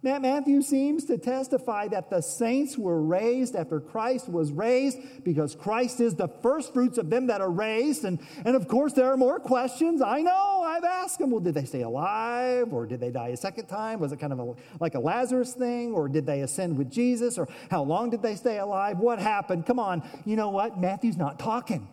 Matthew 0.00 0.62
seems 0.62 1.04
to 1.06 1.18
testify 1.18 1.88
that 1.88 2.08
the 2.08 2.20
saints 2.20 2.78
were 2.78 3.02
raised 3.02 3.56
after 3.56 3.80
Christ 3.80 4.28
was 4.28 4.52
raised 4.52 5.24
because 5.24 5.56
Christ 5.56 5.98
is 5.98 6.14
the 6.14 6.28
first 6.40 6.72
fruits 6.72 6.98
of 6.98 7.10
them 7.10 7.26
that 7.26 7.40
are 7.40 7.50
raised. 7.50 8.04
And, 8.04 8.20
and 8.44 8.54
of 8.54 8.68
course, 8.68 8.92
there 8.92 9.12
are 9.12 9.16
more 9.16 9.40
questions. 9.40 10.00
I 10.00 10.20
know, 10.22 10.62
I've 10.64 10.84
asked 10.84 11.18
them, 11.18 11.32
well, 11.32 11.40
did 11.40 11.54
they 11.54 11.64
stay 11.64 11.82
alive 11.82 12.72
or 12.72 12.86
did 12.86 13.00
they 13.00 13.10
die 13.10 13.28
a 13.28 13.36
second 13.36 13.66
time? 13.66 13.98
Was 13.98 14.12
it 14.12 14.20
kind 14.20 14.32
of 14.32 14.38
a, 14.38 14.54
like 14.78 14.94
a 14.94 15.00
Lazarus 15.00 15.52
thing 15.54 15.92
or 15.92 16.08
did 16.08 16.26
they 16.26 16.42
ascend 16.42 16.78
with 16.78 16.92
Jesus 16.92 17.36
or 17.36 17.48
how 17.68 17.82
long 17.82 18.10
did 18.10 18.22
they 18.22 18.36
stay 18.36 18.58
alive? 18.58 18.98
What 18.98 19.18
happened? 19.18 19.66
Come 19.66 19.80
on. 19.80 20.08
You 20.24 20.36
know 20.36 20.50
what? 20.50 20.78
Matthew's 20.78 21.16
not 21.16 21.40
talking. 21.40 21.88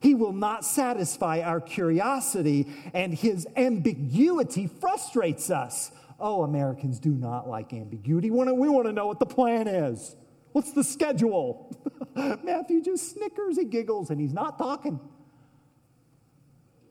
He 0.00 0.14
will 0.14 0.34
not 0.34 0.66
satisfy 0.66 1.40
our 1.40 1.62
curiosity, 1.62 2.66
and 2.92 3.14
his 3.14 3.46
ambiguity 3.56 4.66
frustrates 4.66 5.50
us. 5.50 5.92
Oh, 6.18 6.42
Americans 6.42 6.98
do 6.98 7.10
not 7.10 7.48
like 7.48 7.72
ambiguity. 7.72 8.30
We 8.30 8.68
want 8.68 8.86
to 8.86 8.92
know 8.92 9.06
what 9.06 9.18
the 9.18 9.26
plan 9.26 9.66
is. 9.66 10.16
What's 10.52 10.72
the 10.72 10.84
schedule? 10.84 11.74
Matthew 12.14 12.80
just 12.80 13.12
snickers 13.12 13.58
he 13.58 13.64
giggles, 13.64 14.10
and 14.10 14.20
he's 14.20 14.32
not 14.32 14.56
talking. 14.56 15.00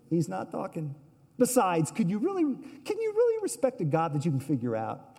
He's 0.09 0.27
not 0.27 0.51
talking. 0.51 0.95
Besides, 1.37 1.89
could 1.89 2.09
you 2.09 2.19
really, 2.19 2.43
can 2.43 3.01
you 3.01 3.13
really 3.15 3.41
respect 3.41 3.79
a 3.81 3.85
God 3.85 4.13
that 4.13 4.25
you 4.25 4.31
can 4.31 4.41
figure 4.41 4.75
out? 4.75 5.17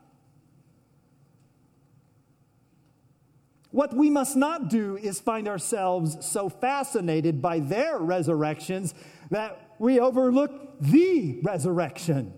What 3.71 3.93
we 3.93 4.09
must 4.09 4.37
not 4.37 4.69
do 4.69 4.97
is 4.97 5.19
find 5.19 5.49
ourselves 5.49 6.25
so 6.25 6.49
fascinated 6.49 7.43
by 7.43 7.59
their 7.59 7.99
resurrections 7.99 8.95
that 9.31 9.75
we 9.81 9.99
overlook 9.99 10.79
the 10.81 11.41
resurrection. 11.43 12.33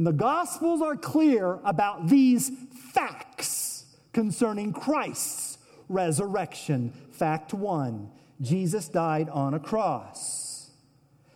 And 0.00 0.06
the 0.06 0.12
Gospels 0.14 0.80
are 0.80 0.96
clear 0.96 1.58
about 1.62 2.08
these 2.08 2.50
facts 2.94 3.84
concerning 4.14 4.72
Christ's 4.72 5.58
resurrection. 5.90 6.94
Fact 7.12 7.52
one 7.52 8.10
Jesus 8.40 8.88
died 8.88 9.28
on 9.28 9.52
a 9.52 9.60
cross. 9.60 10.70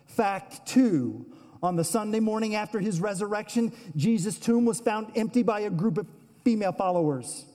Fact 0.07 0.65
two 0.65 1.27
on 1.61 1.75
the 1.75 1.83
Sunday 1.83 2.19
morning 2.19 2.55
after 2.55 2.79
his 2.79 2.99
resurrection, 2.99 3.71
Jesus' 3.95 4.39
tomb 4.39 4.65
was 4.65 4.79
found 4.79 5.11
empty 5.15 5.43
by 5.43 5.59
a 5.59 5.69
group 5.69 5.99
of 5.99 6.07
female 6.43 6.71
followers. 6.71 7.45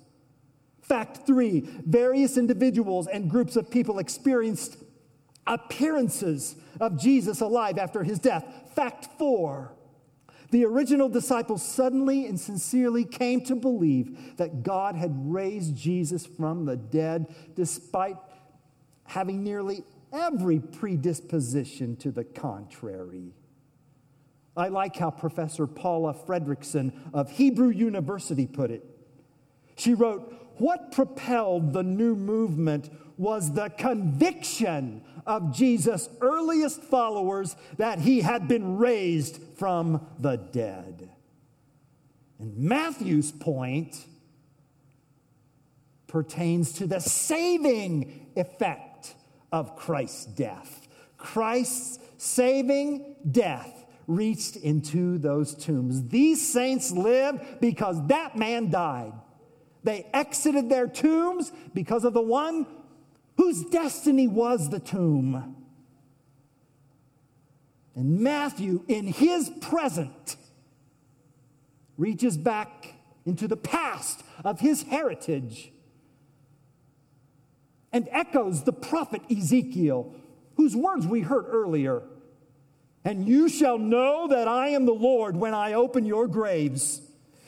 Fact 0.81 1.27
three 1.27 1.69
various 1.85 2.39
individuals 2.39 3.09
and 3.09 3.29
groups 3.29 3.57
of 3.57 3.69
people 3.69 3.99
experienced 3.99 4.77
appearances 5.45 6.55
of 6.81 6.97
Jesus 6.97 7.41
alive 7.41 7.79
after 7.79 8.05
his 8.05 8.21
death. 8.21 8.45
Fact 8.77 9.09
four 9.19 9.73
the 10.51 10.65
original 10.65 11.09
disciples 11.09 11.63
suddenly 11.63 12.27
and 12.27 12.39
sincerely 12.39 13.05
came 13.05 13.43
to 13.43 13.55
believe 13.55 14.37
that 14.37 14.63
God 14.63 14.97
had 14.97 15.13
raised 15.33 15.77
Jesus 15.77 16.27
from 16.27 16.65
the 16.65 16.77
dead 16.77 17.33
despite 17.55 18.17
having 19.05 19.43
nearly 19.43 19.85
every 20.13 20.59
predisposition 20.59 21.97
to 21.97 22.11
the 22.11 22.25
contrary. 22.25 23.33
I 24.57 24.69
like 24.69 24.97
how 24.97 25.11
Professor 25.11 25.67
Paula 25.67 26.15
Fredriksen 26.15 26.93
of 27.15 27.31
Hebrew 27.31 27.71
University 27.71 28.47
put 28.47 28.71
it. 28.71 28.85
She 29.77 29.95
wrote, 29.95 30.35
What 30.59 30.93
propelled 30.93 31.73
the 31.73 31.85
new 31.85 32.17
movement 32.17 32.91
was 33.21 33.53
the 33.53 33.69
conviction 33.69 35.03
of 35.27 35.55
Jesus' 35.55 36.09
earliest 36.23 36.83
followers 36.83 37.55
that 37.77 37.99
he 37.99 38.23
had 38.23 38.49
been 38.49 38.79
raised 38.79 39.43
from 39.59 40.07
the 40.19 40.37
dead. 40.37 41.11
And 42.39 42.57
Matthew's 42.57 43.31
point 43.31 44.07
pertains 46.07 46.73
to 46.73 46.87
the 46.87 46.99
saving 46.99 48.31
effect 48.37 49.15
of 49.53 49.77
Christ's 49.77 50.25
death. 50.25 50.89
Christ's 51.19 51.99
saving 52.17 53.17
death 53.31 53.85
reached 54.07 54.57
into 54.57 55.19
those 55.19 55.55
tombs. 55.55 56.09
These 56.09 56.51
saints 56.51 56.91
lived 56.91 57.61
because 57.61 58.07
that 58.07 58.35
man 58.35 58.71
died. 58.71 59.13
They 59.85 60.07
exited 60.15 60.71
their 60.71 60.89
tombs 60.89 61.53
because 61.75 62.05
of 62.05 62.15
the 62.15 62.23
one 62.23 62.67
whose 63.41 63.65
destiny 63.65 64.29
was 64.29 64.69
the 64.69 64.79
tomb. 64.79 65.57
And 67.95 68.21
Matthew, 68.21 68.85
in 68.87 69.07
his 69.07 69.51
present, 69.63 70.37
reaches 71.97 72.37
back 72.37 72.97
into 73.25 73.49
the 73.49 73.57
past 73.57 74.23
of 74.45 74.61
his 74.61 74.83
heritage 74.83 75.73
and 77.91 78.07
echoes 78.11 78.65
the 78.65 78.75
prophet 78.75 79.23
Ezekiel, 79.31 80.15
whose 80.57 80.77
words 80.77 81.07
we 81.07 81.23
heard 81.23 81.47
earlier. 81.49 82.03
And 83.07 83.27
you 83.27 83.49
shall 83.49 83.79
know 83.79 84.29
that 84.29 84.49
I 84.49 84.69
am 84.69 84.85
the 84.85 84.93
Lord 84.93 85.35
when 85.35 85.55
I 85.55 85.73
open 85.73 86.05
your 86.05 86.29
graves 86.29 87.01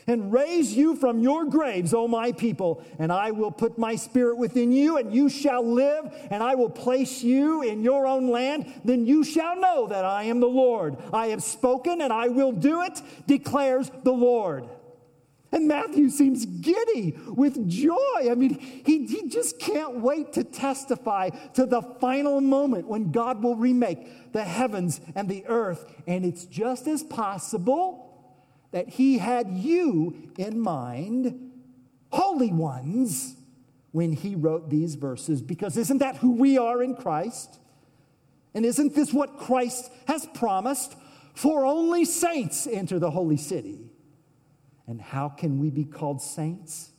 and 0.07 0.33
raise 0.33 0.75
you 0.75 0.97
from 0.97 1.21
your 1.21 1.45
graves, 1.45 1.95
O 1.95 2.09
my 2.09 2.33
people, 2.33 2.83
and 2.99 3.13
I 3.13 3.31
will 3.31 3.51
put 3.51 3.79
my 3.79 3.97
spirit 3.97 4.37
within 4.37 4.73
you, 4.73 4.97
and 4.97 5.15
you 5.15 5.29
shall 5.29 5.65
live, 5.65 6.13
and 6.31 6.43
I 6.43 6.55
will 6.55 6.71
place 6.71 7.23
you 7.23 7.63
in 7.63 7.83
your 7.83 8.07
own 8.07 8.31
land. 8.31 8.73
Then 8.85 9.07
you 9.07 9.25
shall 9.25 9.57
know 9.57 9.87
that 9.89 10.05
I 10.05 10.25
am 10.25 10.41
the 10.41 10.47
Lord. 10.47 10.97
I 11.13 11.29
have 11.29 11.43
spoken, 11.43 12.01
and 12.01 12.13
I 12.13 12.29
will 12.29 12.53
do 12.53 12.83
it, 12.83 13.01
declares 13.27 13.91
the 14.03 14.13
Lord. 14.13 14.69
And 15.53 15.69
Matthew 15.69 16.09
seems 16.09 16.47
giddy 16.47 17.15
with 17.27 17.69
joy. 17.69 18.31
I 18.31 18.35
mean, 18.35 18.59
he, 18.59 19.07
he 19.07 19.29
just 19.29 19.59
can't 19.59 20.01
wait 20.01 20.33
to 20.33 20.45
testify 20.45 21.29
to 21.53 21.67
the 21.67 21.83
final 22.01 22.41
moment 22.41 22.89
when 22.89 23.13
God 23.13 23.43
will 23.43 23.55
remake 23.55 24.33
the 24.33 24.45
heavens 24.45 25.03
and 25.15 25.29
the 25.29 25.45
earth. 25.47 25.85
And 26.07 26.25
it's 26.25 26.47
just 26.47 26.89
as 26.89 27.03
possible 27.03 28.12
that 28.73 28.89
he 28.89 29.19
had 29.19 29.51
you 29.51 30.31
in 30.37 30.61
mind, 30.61 31.53
holy 32.11 32.53
ones, 32.53 33.37
when 33.93 34.13
he 34.13 34.35
wrote 34.35 34.71
these 34.71 34.95
verses. 34.95 35.41
Because 35.41 35.77
isn't 35.77 35.99
that 35.99 36.17
who 36.17 36.33
we 36.33 36.59
are 36.59 36.83
in 36.83 36.97
Christ? 36.97 37.61
And 38.55 38.65
isn't 38.65 38.95
this 38.95 39.13
what 39.13 39.39
Christ 39.39 39.91
has 40.09 40.27
promised? 40.35 40.97
For 41.35 41.65
only 41.65 42.05
saints 42.05 42.67
enter 42.67 42.99
the 42.99 43.11
holy 43.11 43.37
city. 43.37 43.91
And 44.87 45.01
how 45.01 45.29
can 45.29 45.59
we 45.59 45.71
be 45.71 45.85
called 45.85 46.21
saints? 46.21 46.91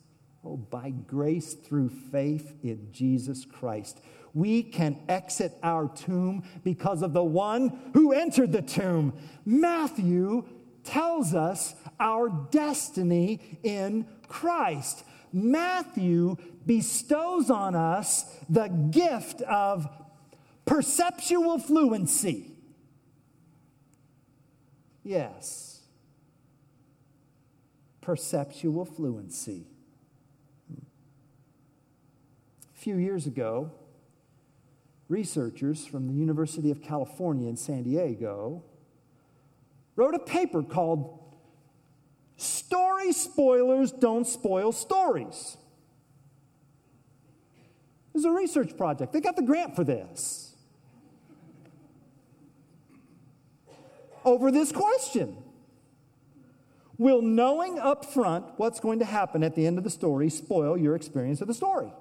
Oh, 0.44 0.56
by 0.56 0.90
grace 0.90 1.54
through 1.54 1.88
faith 1.88 2.54
in 2.62 2.88
Jesus 2.92 3.44
Christ. 3.44 4.00
We 4.32 4.62
can 4.62 4.98
exit 5.08 5.52
our 5.62 5.88
tomb 5.88 6.44
because 6.64 7.02
of 7.02 7.12
the 7.12 7.22
one 7.22 7.78
who 7.94 8.12
entered 8.12 8.52
the 8.52 8.62
tomb. 8.62 9.14
Matthew 9.44 10.44
tells 10.84 11.34
us 11.34 11.74
our 11.98 12.28
destiny 12.50 13.58
in 13.62 14.06
Christ. 14.28 15.04
Matthew 15.32 16.36
bestows 16.64 17.50
on 17.50 17.74
us 17.74 18.24
the 18.48 18.68
gift 18.68 19.42
of 19.42 19.88
perceptual 20.64 21.58
fluency. 21.58 22.52
Yes, 25.02 25.82
perceptual 28.00 28.84
fluency. 28.84 29.66
A 32.74 32.78
few 32.78 32.96
years 32.96 33.26
ago, 33.26 33.70
researchers 35.08 35.84
from 35.84 36.06
the 36.06 36.14
University 36.14 36.70
of 36.70 36.82
California 36.82 37.48
in 37.48 37.56
San 37.56 37.82
Diego 37.82 38.62
wrote 39.96 40.14
a 40.14 40.18
paper 40.18 40.62
called 40.62 41.20
Story 42.36 43.12
Spoilers 43.12 43.92
Don't 43.92 44.26
Spoil 44.26 44.72
Stories. 44.72 45.56
It 48.08 48.18
was 48.18 48.24
a 48.24 48.30
research 48.30 48.76
project. 48.76 49.12
They 49.12 49.20
got 49.20 49.36
the 49.36 49.42
grant 49.42 49.74
for 49.76 49.84
this. 49.84 50.54
Over 54.24 54.50
this 54.50 54.72
question 54.72 55.36
Will 56.96 57.22
knowing 57.22 57.78
up 57.78 58.04
front 58.04 58.46
what's 58.56 58.78
going 58.78 59.00
to 59.00 59.04
happen 59.04 59.42
at 59.42 59.56
the 59.56 59.66
end 59.66 59.78
of 59.78 59.84
the 59.84 59.90
story 59.90 60.30
spoil 60.30 60.78
your 60.78 60.94
experience 60.94 61.40
of 61.40 61.48
the 61.48 61.54
story? 61.54 61.92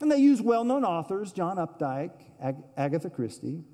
And 0.00 0.10
they 0.10 0.18
use 0.18 0.40
well 0.40 0.64
known 0.64 0.84
authors, 0.84 1.32
John 1.32 1.56
Updike, 1.56 2.12
Ag- 2.40 2.62
Agatha 2.76 3.10
Christie. 3.10 3.64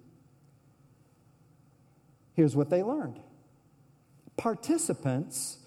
Here's 2.34 2.54
what 2.54 2.70
they 2.70 2.82
learned 2.82 3.20
participants 4.36 5.58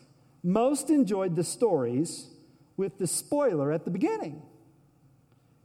most 0.43 0.89
enjoyed 0.89 1.35
the 1.35 1.43
stories 1.43 2.27
with 2.75 2.97
the 2.99 3.07
spoiler 3.07 3.71
at 3.71 3.85
the 3.85 3.91
beginning, 3.91 4.41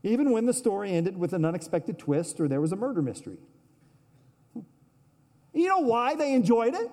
even 0.03 0.31
when 0.31 0.47
the 0.47 0.55
story 0.55 0.93
ended 0.93 1.17
with 1.17 1.33
an 1.33 1.45
unexpected 1.45 1.99
twist 1.99 2.41
or 2.41 2.49
there 2.49 2.61
was 2.61 2.73
a 2.73 2.77
murder 2.77 3.03
mystery. 3.03 3.39
You 5.53 5.69
know 5.69 5.81
why 5.81 6.15
they 6.15 6.33
enjoyed 6.33 6.75
it? 6.75 6.91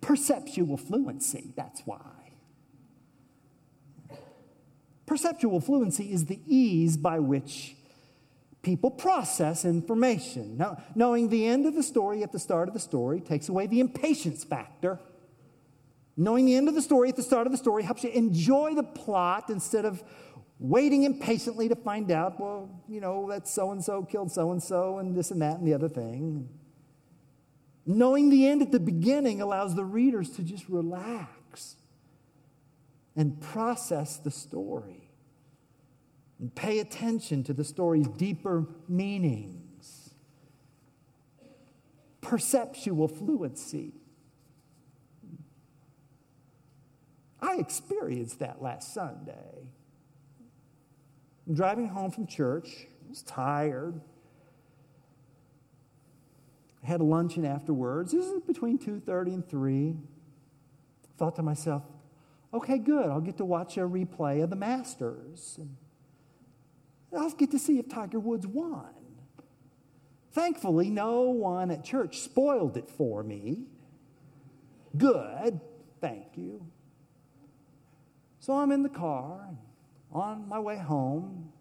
Perceptual 0.00 0.76
fluency, 0.76 1.52
that's 1.56 1.82
why. 1.86 2.00
Perceptual 5.06 5.60
fluency 5.60 6.12
is 6.12 6.26
the 6.26 6.40
ease 6.46 6.96
by 6.96 7.18
which 7.18 7.76
people 8.62 8.90
process 8.90 9.64
information. 9.64 10.56
Now, 10.56 10.82
knowing 10.94 11.28
the 11.28 11.46
end 11.46 11.66
of 11.66 11.74
the 11.74 11.82
story 11.82 12.22
at 12.22 12.32
the 12.32 12.38
start 12.38 12.68
of 12.68 12.74
the 12.74 12.80
story 12.80 13.20
takes 13.20 13.48
away 13.48 13.66
the 13.66 13.80
impatience 13.80 14.44
factor. 14.44 15.00
Knowing 16.16 16.44
the 16.44 16.54
end 16.54 16.68
of 16.68 16.74
the 16.74 16.82
story 16.82 17.08
at 17.08 17.16
the 17.16 17.22
start 17.22 17.46
of 17.46 17.52
the 17.52 17.58
story 17.58 17.82
helps 17.82 18.04
you 18.04 18.10
enjoy 18.10 18.74
the 18.74 18.82
plot 18.82 19.50
instead 19.50 19.84
of 19.84 20.02
waiting 20.58 21.02
impatiently 21.02 21.68
to 21.68 21.74
find 21.74 22.10
out, 22.12 22.38
well, 22.38 22.70
you 22.88 23.00
know, 23.00 23.28
that 23.28 23.48
so 23.48 23.72
and 23.72 23.82
so 23.82 24.04
killed 24.04 24.30
so 24.30 24.52
and 24.52 24.62
so 24.62 24.98
and 24.98 25.16
this 25.16 25.32
and 25.32 25.42
that 25.42 25.58
and 25.58 25.66
the 25.66 25.74
other 25.74 25.88
thing. 25.88 26.48
Knowing 27.84 28.30
the 28.30 28.46
end 28.46 28.62
at 28.62 28.70
the 28.70 28.78
beginning 28.78 29.40
allows 29.40 29.74
the 29.74 29.84
readers 29.84 30.30
to 30.30 30.42
just 30.42 30.68
relax 30.68 31.76
and 33.16 33.40
process 33.40 34.18
the 34.18 34.30
story 34.30 35.01
and 36.42 36.52
pay 36.56 36.80
attention 36.80 37.44
to 37.44 37.54
the 37.54 37.62
story's 37.62 38.08
deeper 38.08 38.66
meanings. 38.88 40.10
Perceptual 42.20 43.06
fluency. 43.06 43.92
I 47.40 47.58
experienced 47.58 48.40
that 48.40 48.60
last 48.60 48.92
Sunday. 48.92 49.68
I'm 51.46 51.54
driving 51.54 51.86
home 51.86 52.10
from 52.10 52.26
church. 52.26 52.86
I 53.06 53.08
was 53.08 53.22
tired. 53.22 54.00
I 56.82 56.86
had 56.88 57.00
a 57.00 57.04
luncheon 57.04 57.44
afterwards. 57.44 58.10
This 58.10 58.26
is 58.26 58.40
between 58.40 58.78
2:30 58.78 59.34
and 59.34 59.48
3. 59.48 59.96
Thought 61.18 61.36
to 61.36 61.42
myself, 61.44 61.84
okay, 62.52 62.78
good. 62.78 63.08
I'll 63.10 63.20
get 63.20 63.36
to 63.36 63.44
watch 63.44 63.76
a 63.76 63.82
replay 63.82 64.42
of 64.42 64.50
the 64.50 64.56
Masters. 64.56 65.56
And 65.60 65.76
I'll 67.16 67.30
get 67.30 67.50
to 67.50 67.58
see 67.58 67.78
if 67.78 67.88
Tiger 67.88 68.18
Woods 68.18 68.46
won. 68.46 68.88
Thankfully, 70.32 70.88
no 70.88 71.22
one 71.22 71.70
at 71.70 71.84
church 71.84 72.20
spoiled 72.20 72.76
it 72.76 72.88
for 72.88 73.22
me. 73.22 73.66
Good. 74.96 75.60
Thank 76.00 76.36
you. 76.36 76.66
So 78.40 78.54
I'm 78.54 78.72
in 78.72 78.82
the 78.82 78.88
car 78.88 79.50
on 80.10 80.48
my 80.48 80.58
way 80.58 80.78
home 80.78 81.52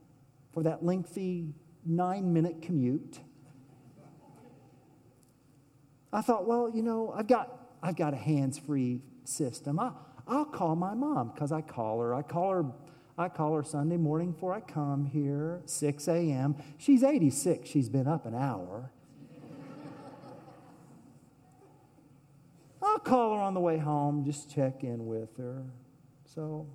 for 0.54 0.64
that 0.64 0.84
lengthy 0.84 1.54
nine 1.86 2.34
minute 2.34 2.62
commute. 2.62 3.20
I 6.14 6.22
thought, 6.22 6.46
well, 6.48 6.70
you 6.74 6.82
know, 6.82 7.14
I've 7.16 7.28
got, 7.28 7.70
I've 7.82 7.96
got 7.96 8.14
a 8.14 8.18
hands 8.18 8.58
free 8.58 9.02
system. 9.24 9.80
I, 9.80 9.92
I'll 10.28 10.46
call 10.46 10.76
my 10.76 10.94
mom 10.94 11.32
because 11.34 11.52
I 11.52 11.62
call 11.62 12.00
her. 12.00 12.14
I 12.14 12.22
call 12.22 12.52
her. 12.52 12.66
I 13.22 13.30
call 13.30 13.54
her 13.54 13.62
Sunday 13.62 13.98
morning 13.98 14.32
before 14.32 14.52
I 14.52 14.62
come 14.62 15.06
here, 15.06 15.62
6 15.66 16.08
a.m. 16.08 16.56
She's 16.80 17.04
86. 17.04 17.70
She's 17.70 17.88
been 17.88 18.08
up 18.08 18.26
an 18.26 18.34
hour. 18.34 18.90
I'll 22.82 22.98
call 22.98 23.36
her 23.36 23.42
on 23.42 23.54
the 23.54 23.60
way 23.60 23.78
home, 23.78 24.26
just 24.26 24.50
check 24.50 24.84
in 24.84 25.06
with 25.06 25.38
her. 25.38 25.64
So 26.26 26.66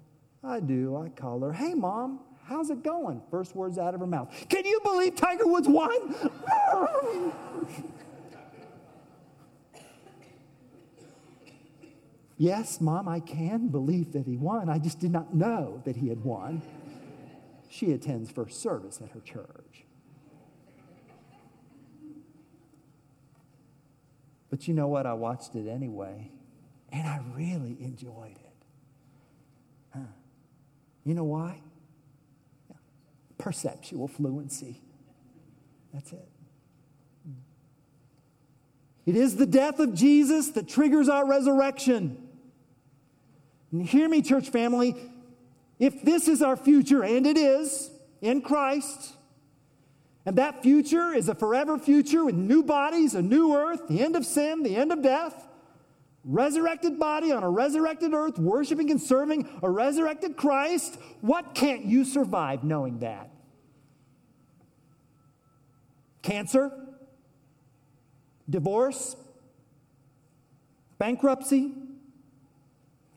I 0.45 0.61
do. 0.61 0.97
I 0.97 1.09
call 1.09 1.41
her, 1.41 1.53
hey, 1.53 1.75
mom, 1.75 2.21
how's 2.45 2.71
it 2.71 2.85
going? 2.85 3.23
First 3.29 3.57
words 3.57 3.77
out 3.77 3.95
of 3.95 3.99
her 3.99 4.07
mouth. 4.07 4.33
Can 4.49 4.65
you 4.65 4.79
believe 4.85 5.17
Tiger 5.17 5.49
Woods 5.49 5.67
won? 5.67 6.15
Yes, 12.39 12.81
Mom, 12.81 13.09
I 13.09 13.21
can 13.21 13.69
believe 13.69 14.13
that 14.13 14.27
he 14.27 14.37
won. 14.37 14.69
I 14.69 14.79
just 14.79 14.99
did 14.99 15.11
not 15.11 15.35
know 15.35 15.83
that 15.85 15.97
he 15.97 16.09
had 16.09 16.23
won. 16.23 16.61
She 17.69 17.93
attends 17.93 18.31
first 18.31 18.61
service 18.61 19.01
at 19.03 19.11
her 19.11 19.21
church. 19.21 19.85
But 24.51 24.69
you 24.69 24.75
know 24.75 24.87
what? 24.87 25.07
I 25.07 25.15
watched 25.15 25.55
it 25.55 25.69
anyway, 25.69 26.31
and 26.93 27.07
I 27.07 27.21
really 27.35 27.77
enjoyed 27.81 28.37
it. 28.37 28.65
Huh. 29.93 30.01
You 31.05 31.15
know 31.15 31.25
why? 31.25 31.61
Perceptual 33.39 34.09
fluency. 34.09 34.81
That's 35.93 36.13
it. 36.13 36.29
It 39.07 39.15
is 39.15 39.37
the 39.37 39.47
death 39.47 39.79
of 39.79 39.95
Jesus 39.95 40.49
that 40.51 40.69
triggers 40.69 41.09
our 41.09 41.27
resurrection. 41.27 42.26
And 43.73 43.87
hear 43.87 44.09
me, 44.09 44.23
church 44.23 44.51
family, 44.51 44.95
if 45.79 46.03
this 46.03 46.29
is 46.29 46.43
our 46.43 46.57
future, 46.57 47.03
and 47.05 47.27
it 47.27 47.37
is 47.37 47.91
in 48.21 48.41
Christ, 48.41 49.15
and 50.25 50.37
that 50.37 50.63
future 50.63 51.13
is 51.13 51.29
a 51.29 51.35
forever 51.35 51.79
future 51.79 52.25
with 52.25 52.35
new 52.35 52.63
bodies, 52.63 53.15
a 53.15 53.23
new 53.23 53.55
earth, 53.55 53.87
the 53.89 54.03
end 54.03 54.17
of 54.17 54.25
sin, 54.25 54.63
the 54.63 54.77
end 54.77 54.93
of 54.93 55.03
death, 55.03 55.47
resurrected 56.25 56.99
body 56.99 57.31
on 57.31 57.45
a 57.45 57.51
resurrected 57.51 58.13
earth, 58.13 58.39
worshiping 58.39 58.91
and 58.91 59.01
serving 59.01 59.49
a 59.63 59.71
resurrected 59.71 60.37
Christ, 60.37 60.99
what 61.21 61.55
can't 61.55 61.85
you 61.85 62.05
survive 62.05 62.65
knowing 62.65 62.99
that? 62.99 63.31
Cancer? 66.23 66.73
Divorce? 68.51 69.15
Bankruptcy? 70.99 71.73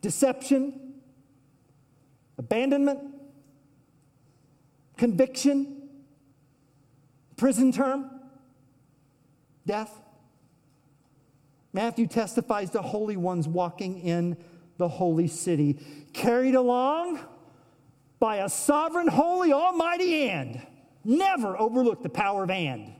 Deception, 0.00 0.94
abandonment, 2.38 3.00
conviction, 4.96 5.88
prison 7.36 7.72
term, 7.72 8.10
death. 9.66 9.98
Matthew 11.72 12.06
testifies 12.06 12.70
to 12.70 12.82
holy 12.82 13.16
ones 13.16 13.46
walking 13.46 14.00
in 14.00 14.36
the 14.76 14.88
holy 14.88 15.28
city, 15.28 15.78
carried 16.12 16.54
along 16.54 17.20
by 18.18 18.36
a 18.36 18.48
sovereign, 18.48 19.08
holy, 19.08 19.52
almighty 19.52 20.28
and. 20.28 20.60
Never 21.04 21.58
overlook 21.58 22.02
the 22.02 22.08
power 22.10 22.44
of 22.44 22.50
and. 22.50 22.92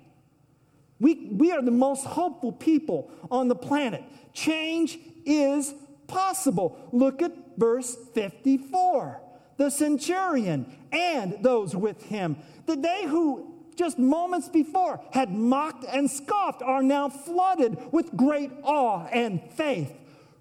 We, 0.99 1.29
we 1.33 1.53
are 1.53 1.63
the 1.63 1.71
most 1.71 2.05
hopeful 2.07 2.53
people 2.53 3.11
on 3.31 3.49
the 3.49 3.55
planet. 3.55 4.05
Change 4.33 4.99
is 5.25 5.75
possible. 6.11 6.77
Look 6.93 7.23
at 7.23 7.33
verse 7.57 7.97
54. 8.15 9.21
The 9.57 9.71
centurion 9.71 10.67
and 10.91 11.39
those 11.43 11.77
with 11.77 12.03
him, 12.03 12.37
the 12.67 12.77
they 12.77 13.05
who 13.07 13.55
just 13.77 13.99
moments 13.99 14.49
before 14.49 15.01
had 15.13 15.31
mocked 15.31 15.85
and 15.85 16.11
scoffed 16.11 16.63
are 16.63 16.83
now 16.83 17.09
flooded 17.09 17.79
with 17.93 18.15
great 18.17 18.51
awe 18.63 19.07
and 19.07 19.41
faith. 19.53 19.93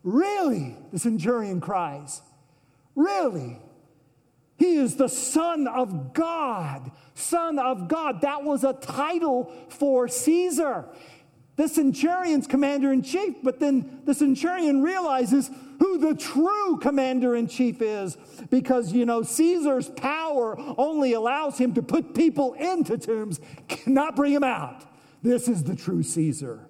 Really, 0.03 0.75
the 0.91 0.99
centurion 0.99 1.61
cries. 1.61 2.21
Really? 2.95 3.59
He 4.57 4.75
is 4.75 4.97
the 4.97 5.07
Son 5.07 5.67
of 5.67 6.13
God. 6.13 6.91
Son 7.13 7.59
of 7.59 7.87
God. 7.87 8.21
That 8.21 8.43
was 8.43 8.65
a 8.65 8.73
title 8.73 9.53
for 9.69 10.07
Caesar 10.09 10.85
the 11.59 11.67
centurion's 11.67 12.47
commander 12.47 12.93
in 12.93 13.01
chief, 13.01 13.35
but 13.43 13.59
then 13.59 13.99
the 14.05 14.13
centurion 14.13 14.81
realizes 14.81 15.51
who 15.79 15.97
the 15.97 16.15
true 16.15 16.77
commander 16.77 17.35
in 17.35 17.49
chief 17.49 17.81
is 17.81 18.15
because, 18.49 18.93
you 18.93 19.05
know, 19.05 19.23
Caesar's 19.23 19.89
power 19.89 20.55
only 20.77 21.11
allows 21.11 21.57
him 21.57 21.73
to 21.73 21.81
put 21.81 22.15
people 22.15 22.53
into 22.53 22.97
tombs, 22.97 23.41
cannot 23.67 24.15
bring 24.15 24.33
them 24.33 24.43
out. 24.45 24.85
This 25.21 25.49
is 25.49 25.65
the 25.65 25.75
true 25.75 26.01
Caesar. 26.01 26.65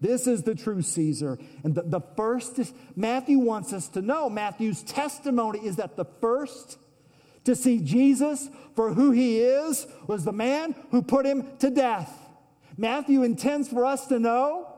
This 0.00 0.26
is 0.26 0.42
the 0.42 0.56
true 0.56 0.82
Caesar. 0.82 1.38
And 1.62 1.76
the, 1.76 1.82
the 1.82 2.00
first, 2.16 2.58
is, 2.58 2.72
Matthew 2.96 3.38
wants 3.38 3.72
us 3.72 3.86
to 3.90 4.02
know, 4.02 4.28
Matthew's 4.28 4.82
testimony 4.82 5.60
is 5.60 5.76
that 5.76 5.94
the 5.94 6.06
first 6.20 6.78
to 7.44 7.54
see 7.54 7.78
Jesus 7.78 8.48
for 8.74 8.92
who 8.92 9.12
he 9.12 9.38
is 9.38 9.86
was 10.08 10.24
the 10.24 10.32
man 10.32 10.74
who 10.90 11.00
put 11.00 11.26
him 11.26 11.46
to 11.60 11.70
death. 11.70 12.21
Matthew 12.76 13.22
intends 13.22 13.68
for 13.68 13.84
us 13.84 14.06
to 14.06 14.18
know 14.18 14.68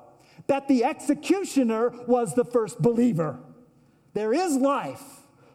that 0.46 0.68
the 0.68 0.84
executioner 0.84 1.90
was 2.06 2.34
the 2.34 2.44
first 2.44 2.80
believer. 2.80 3.38
There 4.12 4.32
is 4.32 4.56
life 4.56 5.02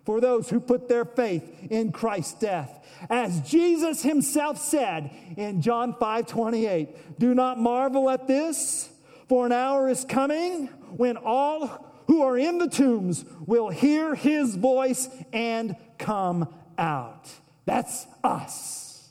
for 0.05 0.19
those 0.19 0.49
who 0.49 0.59
put 0.59 0.89
their 0.89 1.05
faith 1.05 1.43
in 1.69 1.91
Christ's 1.91 2.39
death. 2.39 2.85
As 3.09 3.41
Jesus 3.41 4.01
himself 4.01 4.57
said 4.57 5.11
in 5.37 5.61
John 5.61 5.95
5 5.99 6.25
28, 6.25 7.19
do 7.19 7.33
not 7.35 7.59
marvel 7.59 8.09
at 8.09 8.27
this, 8.27 8.89
for 9.27 9.45
an 9.45 9.51
hour 9.51 9.87
is 9.87 10.05
coming 10.05 10.67
when 10.97 11.17
all 11.17 11.85
who 12.07 12.23
are 12.23 12.37
in 12.37 12.57
the 12.57 12.67
tombs 12.67 13.23
will 13.45 13.69
hear 13.69 14.15
his 14.15 14.55
voice 14.55 15.09
and 15.31 15.75
come 15.99 16.51
out. 16.77 17.29
That's 17.65 18.07
us. 18.23 19.09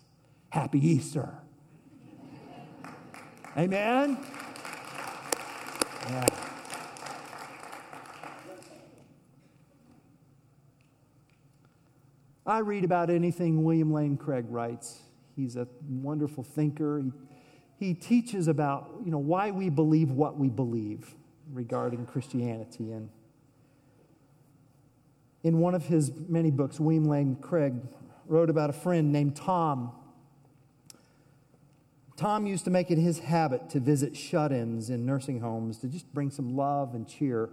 Happy 0.50 0.84
Easter. 0.84 1.32
Amen. 3.58 4.16
Yeah. 6.08 6.26
I 12.46 12.60
read 12.60 12.84
about 12.84 13.10
anything 13.10 13.64
William 13.64 13.92
Lane 13.92 14.16
Craig 14.16 14.44
writes. 14.48 15.00
He's 15.34 15.56
a 15.56 15.66
wonderful 15.88 16.44
thinker. 16.44 17.00
He, 17.00 17.10
he 17.84 17.94
teaches 17.94 18.46
about 18.46 18.92
you 19.04 19.10
know, 19.10 19.18
why 19.18 19.50
we 19.50 19.70
believe 19.70 20.12
what 20.12 20.38
we 20.38 20.48
believe 20.48 21.16
regarding 21.52 22.06
Christianity. 22.06 22.92
And 22.92 23.08
in 25.42 25.58
one 25.58 25.74
of 25.74 25.84
his 25.84 26.12
many 26.28 26.52
books, 26.52 26.78
William 26.78 27.06
Lane 27.06 27.34
Craig 27.40 27.74
wrote 28.28 28.50
about 28.50 28.70
a 28.70 28.74
friend 28.74 29.12
named 29.12 29.34
Tom. 29.34 29.90
Tom 32.18 32.46
used 32.46 32.64
to 32.64 32.70
make 32.70 32.90
it 32.90 32.98
his 32.98 33.20
habit 33.20 33.70
to 33.70 33.80
visit 33.80 34.14
shut 34.14 34.52
ins 34.52 34.90
in 34.90 35.06
nursing 35.06 35.40
homes 35.40 35.78
to 35.78 35.86
just 35.86 36.12
bring 36.12 36.30
some 36.30 36.54
love 36.54 36.94
and 36.94 37.08
cheer. 37.08 37.48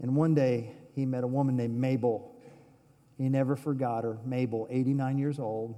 And 0.00 0.14
one 0.14 0.34
day 0.34 0.76
he 0.94 1.04
met 1.04 1.24
a 1.24 1.26
woman 1.26 1.56
named 1.56 1.76
Mabel 1.76 2.30
he 3.20 3.28
never 3.28 3.54
forgot 3.54 4.04
her. 4.04 4.16
Mabel, 4.24 4.66
89 4.70 5.18
years 5.18 5.38
old, 5.38 5.74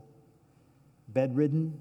bedridden, 1.09 1.77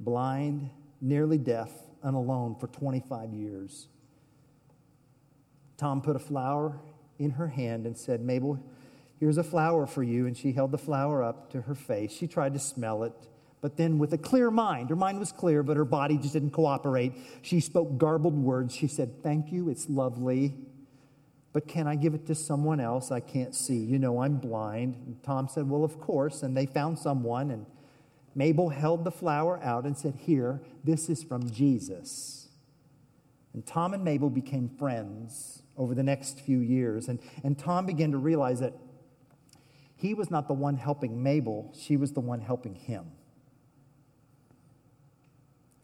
blind, 0.00 0.70
nearly 1.02 1.36
deaf, 1.36 1.70
and 2.02 2.16
alone 2.16 2.54
for 2.54 2.68
25 2.68 3.34
years. 3.34 3.88
Tom 5.76 6.00
put 6.00 6.16
a 6.16 6.18
flower 6.18 6.80
in 7.18 7.32
her 7.32 7.48
hand 7.48 7.86
and 7.86 7.98
said, 7.98 8.22
Mabel, 8.22 8.58
here's 9.20 9.36
a 9.36 9.44
flower 9.44 9.86
for 9.86 10.02
you. 10.02 10.26
And 10.26 10.34
she 10.34 10.52
held 10.52 10.70
the 10.70 10.78
flower 10.78 11.22
up 11.22 11.50
to 11.50 11.60
her 11.60 11.74
face. 11.74 12.10
She 12.10 12.26
tried 12.26 12.54
to 12.54 12.58
smell 12.58 13.04
it, 13.04 13.12
but 13.64 13.78
then 13.78 13.96
with 13.98 14.12
a 14.12 14.18
clear 14.18 14.50
mind, 14.50 14.90
her 14.90 14.96
mind 14.96 15.18
was 15.18 15.32
clear, 15.32 15.62
but 15.62 15.78
her 15.78 15.86
body 15.86 16.18
just 16.18 16.34
didn't 16.34 16.50
cooperate. 16.50 17.14
She 17.40 17.60
spoke 17.60 17.96
garbled 17.96 18.36
words. 18.36 18.74
She 18.74 18.88
said, 18.88 19.22
Thank 19.22 19.50
you, 19.50 19.70
it's 19.70 19.88
lovely 19.88 20.54
but 21.54 21.68
can 21.68 21.86
I 21.86 21.94
give 21.94 22.14
it 22.14 22.26
to 22.26 22.34
someone 22.34 22.80
else 22.80 23.12
I 23.12 23.20
can't 23.20 23.54
see? 23.54 23.78
You 23.78 24.00
know, 24.00 24.20
I'm 24.20 24.38
blind. 24.38 24.96
And 25.06 25.22
Tom 25.22 25.48
said, 25.48 25.70
Well, 25.70 25.84
of 25.84 26.00
course. 26.00 26.42
And 26.42 26.54
they 26.54 26.66
found 26.66 26.98
someone, 26.98 27.52
and 27.52 27.64
Mabel 28.34 28.70
held 28.70 29.04
the 29.04 29.12
flower 29.12 29.62
out 29.62 29.84
and 29.84 29.96
said, 29.96 30.16
Here, 30.16 30.60
this 30.82 31.08
is 31.08 31.22
from 31.22 31.48
Jesus. 31.48 32.48
And 33.54 33.64
Tom 33.64 33.94
and 33.94 34.02
Mabel 34.02 34.30
became 34.30 34.68
friends 34.68 35.62
over 35.76 35.94
the 35.94 36.02
next 36.02 36.40
few 36.40 36.58
years. 36.58 37.06
And, 37.06 37.20
and 37.44 37.56
Tom 37.56 37.86
began 37.86 38.10
to 38.10 38.18
realize 38.18 38.58
that 38.58 38.74
he 39.94 40.12
was 40.12 40.32
not 40.32 40.48
the 40.48 40.54
one 40.54 40.76
helping 40.76 41.22
Mabel, 41.22 41.72
she 41.78 41.96
was 41.96 42.12
the 42.12 42.20
one 42.20 42.40
helping 42.40 42.74
him. 42.74 43.12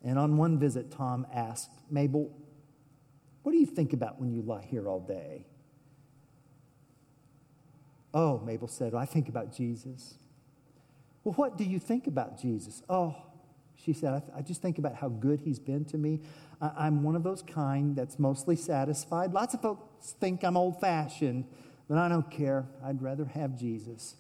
And 0.05 0.19
on 0.19 0.37
one 0.37 0.59
visit, 0.59 0.91
Tom 0.91 1.27
asked, 1.33 1.71
Mabel, 1.91 2.31
what 3.43 3.53
do 3.53 3.59
you 3.59 3.67
think 3.67 3.93
about 3.93 4.21
when 4.21 4.33
you 4.33 4.43
lie 4.43 4.67
here 4.69 4.89
all 4.89 5.01
day? 5.01 5.47
Oh, 8.13 8.39
Mabel 8.41 8.69
said, 8.69 8.95
I 8.95 9.05
think 9.05 9.29
about 9.29 9.55
Jesus. 9.55 10.15
Well, 11.23 11.35
what 11.35 11.57
do 11.57 11.65
you 11.65 11.79
think 11.79 12.07
about 12.07 12.41
Jesus? 12.41 12.83
Oh, 12.89 13.15
she 13.77 13.93
said, 13.93 14.15
I, 14.15 14.19
th- 14.19 14.33
I 14.37 14.43
just 14.43 14.63
think 14.63 14.79
about 14.79 14.97
how 14.97 15.09
good 15.09 15.41
he's 15.41 15.59
been 15.59 15.85
to 15.87 15.99
me. 15.99 16.21
I- 16.61 16.73
I'm 16.77 17.03
one 17.03 17.15
of 17.15 17.23
those 17.23 17.43
kind 17.43 17.95
that's 17.95 18.19
mostly 18.19 18.57
satisfied. 18.57 19.33
Lots 19.33 19.55
of 19.55 19.63
folks 19.63 20.13
think 20.21 20.43
I'm 20.43 20.57
old 20.57 20.81
fashioned, 20.81 21.47
but 21.89 21.99
I 21.99 22.09
don't 22.09 22.31
care. 22.31 22.67
I'd 22.85 23.01
rather 23.01 23.27
have 23.27 23.57
Jesus. 23.59 24.17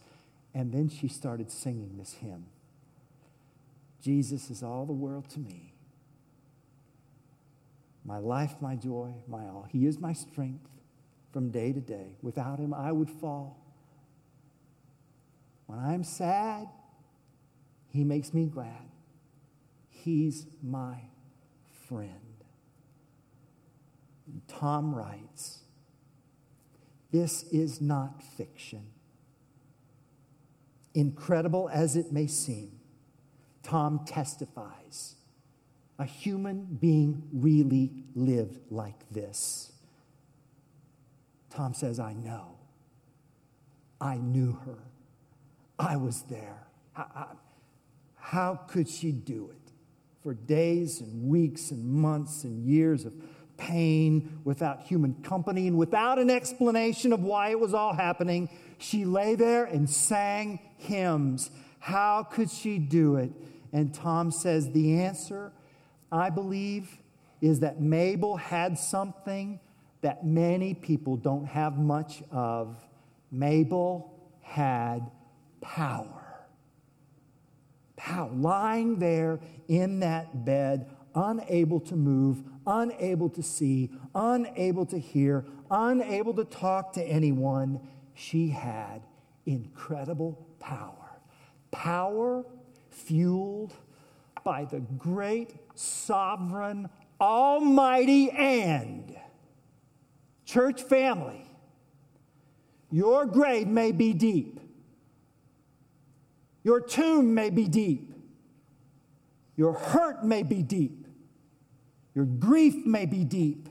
And 0.54 0.72
then 0.72 0.88
she 0.88 1.08
started 1.08 1.50
singing 1.50 1.96
this 1.98 2.14
hymn 2.14 2.46
Jesus 4.02 4.50
is 4.50 4.62
all 4.62 4.86
the 4.86 4.94
world 4.94 5.28
to 5.30 5.40
me. 5.40 5.69
My 8.04 8.18
life, 8.18 8.54
my 8.60 8.76
joy, 8.76 9.14
my 9.28 9.44
all. 9.44 9.66
He 9.70 9.86
is 9.86 9.98
my 9.98 10.12
strength 10.12 10.68
from 11.32 11.50
day 11.50 11.72
to 11.72 11.80
day. 11.80 12.16
Without 12.22 12.58
him, 12.58 12.74
I 12.74 12.92
would 12.92 13.10
fall. 13.10 13.58
When 15.66 15.78
I'm 15.78 16.02
sad, 16.02 16.68
He 17.90 18.04
makes 18.04 18.32
me 18.32 18.46
glad. 18.46 18.88
He's 19.88 20.46
my 20.62 21.02
friend. 21.88 22.44
Tom 24.48 24.94
writes, 24.94 25.60
This 27.10 27.42
is 27.44 27.80
not 27.80 28.22
fiction. 28.22 28.86
Incredible 30.94 31.68
as 31.72 31.96
it 31.96 32.12
may 32.12 32.26
seem, 32.26 32.80
Tom 33.62 34.04
testifies 34.06 35.16
a 36.00 36.04
human 36.04 36.64
being 36.80 37.22
really 37.30 37.92
lived 38.14 38.58
like 38.70 38.98
this. 39.10 39.70
Tom 41.50 41.74
says, 41.74 42.00
I 42.00 42.14
know. 42.14 42.56
I 44.00 44.16
knew 44.16 44.52
her. 44.64 44.78
I 45.78 45.98
was 45.98 46.22
there. 46.22 46.66
How, 46.94 47.36
how 48.16 48.54
could 48.66 48.88
she 48.88 49.12
do 49.12 49.50
it? 49.50 49.72
For 50.22 50.32
days 50.32 51.02
and 51.02 51.28
weeks 51.28 51.70
and 51.70 51.84
months 51.84 52.44
and 52.44 52.64
years 52.64 53.04
of 53.04 53.12
pain 53.58 54.40
without 54.44 54.80
human 54.80 55.12
company 55.22 55.66
and 55.66 55.76
without 55.76 56.18
an 56.18 56.30
explanation 56.30 57.12
of 57.12 57.20
why 57.22 57.50
it 57.50 57.60
was 57.60 57.74
all 57.74 57.92
happening, 57.92 58.48
she 58.78 59.04
lay 59.04 59.34
there 59.34 59.66
and 59.66 59.88
sang 59.88 60.60
hymns. 60.78 61.50
How 61.78 62.22
could 62.22 62.50
she 62.50 62.78
do 62.78 63.16
it? 63.16 63.32
And 63.70 63.92
Tom 63.92 64.30
says 64.30 64.72
the 64.72 64.98
answer, 64.98 65.52
I 66.12 66.30
believe, 66.30 66.98
is 67.40 67.60
that 67.60 67.80
Mabel 67.80 68.36
had 68.36 68.78
something 68.78 69.60
that 70.02 70.24
many 70.24 70.74
people 70.74 71.16
don't 71.16 71.46
have 71.46 71.78
much 71.78 72.22
of. 72.30 72.82
Mabel 73.30 74.12
had 74.40 75.10
power. 75.60 76.46
Power. 77.96 78.30
Lying 78.32 78.98
there 78.98 79.40
in 79.68 80.00
that 80.00 80.44
bed, 80.44 80.90
unable 81.14 81.80
to 81.80 81.96
move, 81.96 82.42
unable 82.66 83.28
to 83.30 83.42
see, 83.42 83.90
unable 84.14 84.86
to 84.86 84.98
hear, 84.98 85.44
unable 85.70 86.34
to 86.34 86.44
talk 86.44 86.92
to 86.94 87.02
anyone, 87.02 87.80
she 88.14 88.48
had 88.48 89.02
incredible 89.46 90.46
power. 90.58 91.20
Power 91.70 92.44
fueled 92.90 93.74
by 94.44 94.64
the 94.64 94.80
great, 94.80 95.54
sovereign, 95.80 96.88
almighty, 97.20 98.30
and 98.30 99.16
church 100.44 100.82
family. 100.82 101.46
Your 102.90 103.24
grave 103.24 103.66
may 103.66 103.92
be 103.92 104.12
deep. 104.12 104.60
Your 106.62 106.80
tomb 106.80 107.34
may 107.34 107.50
be 107.50 107.66
deep. 107.66 108.12
Your 109.56 109.72
hurt 109.72 110.24
may 110.24 110.42
be 110.42 110.62
deep. 110.62 111.06
Your 112.14 112.24
grief 112.24 112.84
may 112.84 113.06
be 113.06 113.24
deep. 113.24 113.68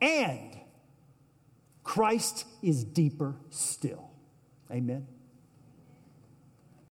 And 0.00 0.58
Christ 1.82 2.44
is 2.62 2.84
deeper 2.84 3.36
still. 3.50 4.10
Amen. 4.70 5.06